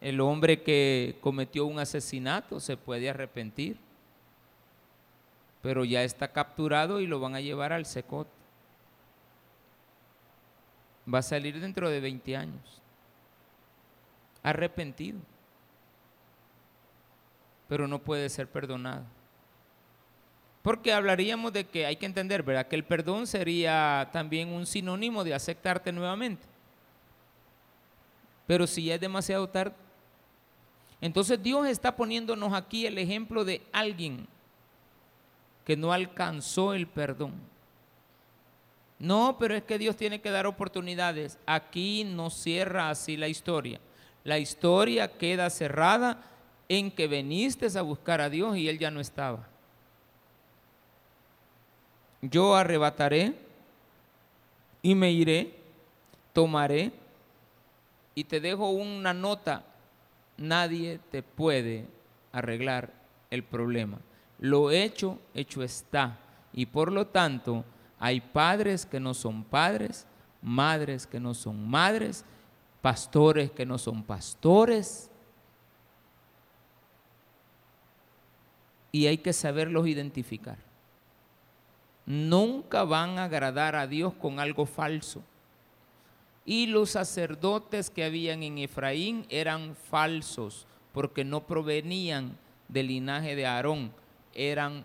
El 0.00 0.20
hombre 0.20 0.62
que 0.62 1.18
cometió 1.20 1.66
un 1.66 1.78
asesinato 1.78 2.58
se 2.58 2.76
puede 2.76 3.10
arrepentir, 3.10 3.78
pero 5.62 5.84
ya 5.84 6.02
está 6.02 6.28
capturado 6.32 7.00
y 7.00 7.06
lo 7.06 7.20
van 7.20 7.34
a 7.34 7.40
llevar 7.40 7.72
al 7.72 7.84
secot. 7.84 8.26
Va 11.12 11.18
a 11.18 11.22
salir 11.22 11.60
dentro 11.60 11.90
de 11.90 12.00
20 12.00 12.36
años. 12.36 12.82
Arrepentido. 14.42 15.18
Pero 17.70 17.86
no 17.86 18.00
puede 18.00 18.28
ser 18.28 18.48
perdonado. 18.48 19.04
Porque 20.60 20.92
hablaríamos 20.92 21.52
de 21.52 21.68
que 21.68 21.86
hay 21.86 21.94
que 21.94 22.04
entender, 22.04 22.42
¿verdad? 22.42 22.66
Que 22.66 22.74
el 22.74 22.84
perdón 22.84 23.28
sería 23.28 24.10
también 24.12 24.48
un 24.48 24.66
sinónimo 24.66 25.22
de 25.22 25.34
aceptarte 25.34 25.92
nuevamente. 25.92 26.46
Pero 28.48 28.66
si 28.66 28.84
ya 28.84 28.96
es 28.96 29.00
demasiado 29.00 29.48
tarde. 29.48 29.74
Entonces 31.00 31.40
Dios 31.40 31.68
está 31.68 31.94
poniéndonos 31.94 32.52
aquí 32.52 32.86
el 32.86 32.98
ejemplo 32.98 33.44
de 33.44 33.62
alguien 33.72 34.26
que 35.64 35.76
no 35.76 35.92
alcanzó 35.92 36.74
el 36.74 36.88
perdón. 36.88 37.34
No, 38.98 39.36
pero 39.38 39.54
es 39.54 39.62
que 39.62 39.78
Dios 39.78 39.94
tiene 39.94 40.20
que 40.20 40.32
dar 40.32 40.44
oportunidades. 40.44 41.38
Aquí 41.46 42.02
no 42.02 42.30
cierra 42.30 42.90
así 42.90 43.16
la 43.16 43.28
historia. 43.28 43.78
La 44.24 44.38
historia 44.38 45.16
queda 45.16 45.48
cerrada 45.48 46.29
en 46.70 46.92
que 46.92 47.08
veniste 47.08 47.66
a 47.76 47.82
buscar 47.82 48.20
a 48.20 48.30
Dios 48.30 48.56
y 48.56 48.68
Él 48.68 48.78
ya 48.78 48.92
no 48.92 49.00
estaba. 49.00 49.48
Yo 52.22 52.54
arrebataré 52.54 53.34
y 54.80 54.94
me 54.94 55.10
iré, 55.10 55.52
tomaré 56.32 56.92
y 58.14 58.22
te 58.22 58.38
dejo 58.38 58.70
una 58.70 59.12
nota. 59.12 59.64
Nadie 60.36 61.00
te 61.10 61.24
puede 61.24 61.88
arreglar 62.30 62.92
el 63.30 63.42
problema. 63.42 63.98
Lo 64.38 64.70
hecho, 64.70 65.18
hecho 65.34 65.64
está. 65.64 66.18
Y 66.52 66.66
por 66.66 66.92
lo 66.92 67.08
tanto, 67.08 67.64
hay 67.98 68.20
padres 68.20 68.86
que 68.86 69.00
no 69.00 69.12
son 69.12 69.42
padres, 69.42 70.06
madres 70.40 71.08
que 71.08 71.18
no 71.18 71.34
son 71.34 71.68
madres, 71.68 72.24
pastores 72.80 73.50
que 73.50 73.66
no 73.66 73.76
son 73.76 74.04
pastores. 74.04 75.09
Y 78.92 79.06
hay 79.06 79.18
que 79.18 79.32
saberlos 79.32 79.86
identificar. 79.86 80.58
Nunca 82.06 82.84
van 82.84 83.18
a 83.18 83.24
agradar 83.24 83.76
a 83.76 83.86
Dios 83.86 84.14
con 84.14 84.40
algo 84.40 84.66
falso. 84.66 85.22
Y 86.44 86.66
los 86.66 86.90
sacerdotes 86.90 87.90
que 87.90 88.04
habían 88.04 88.42
en 88.42 88.58
Efraín 88.58 89.26
eran 89.28 89.76
falsos 89.76 90.66
porque 90.92 91.24
no 91.24 91.46
provenían 91.46 92.36
del 92.68 92.88
linaje 92.88 93.36
de 93.36 93.46
Aarón. 93.46 93.92
Eran 94.34 94.84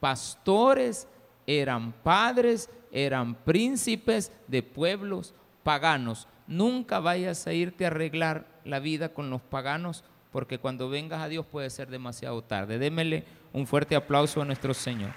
pastores, 0.00 1.06
eran 1.46 1.92
padres, 1.92 2.70
eran 2.90 3.34
príncipes 3.34 4.32
de 4.46 4.62
pueblos 4.62 5.34
paganos. 5.62 6.28
Nunca 6.46 7.00
vayas 7.00 7.46
a 7.46 7.52
irte 7.52 7.84
a 7.84 7.88
arreglar 7.88 8.46
la 8.64 8.78
vida 8.78 9.12
con 9.12 9.30
los 9.30 9.42
paganos 9.42 10.04
porque 10.36 10.58
cuando 10.58 10.90
vengas 10.90 11.22
a 11.22 11.28
Dios 11.28 11.46
puede 11.46 11.70
ser 11.70 11.88
demasiado 11.88 12.42
tarde. 12.42 12.78
Démele 12.78 13.24
un 13.54 13.66
fuerte 13.66 13.96
aplauso 13.96 14.42
a 14.42 14.44
nuestro 14.44 14.74
Señor. 14.74 15.12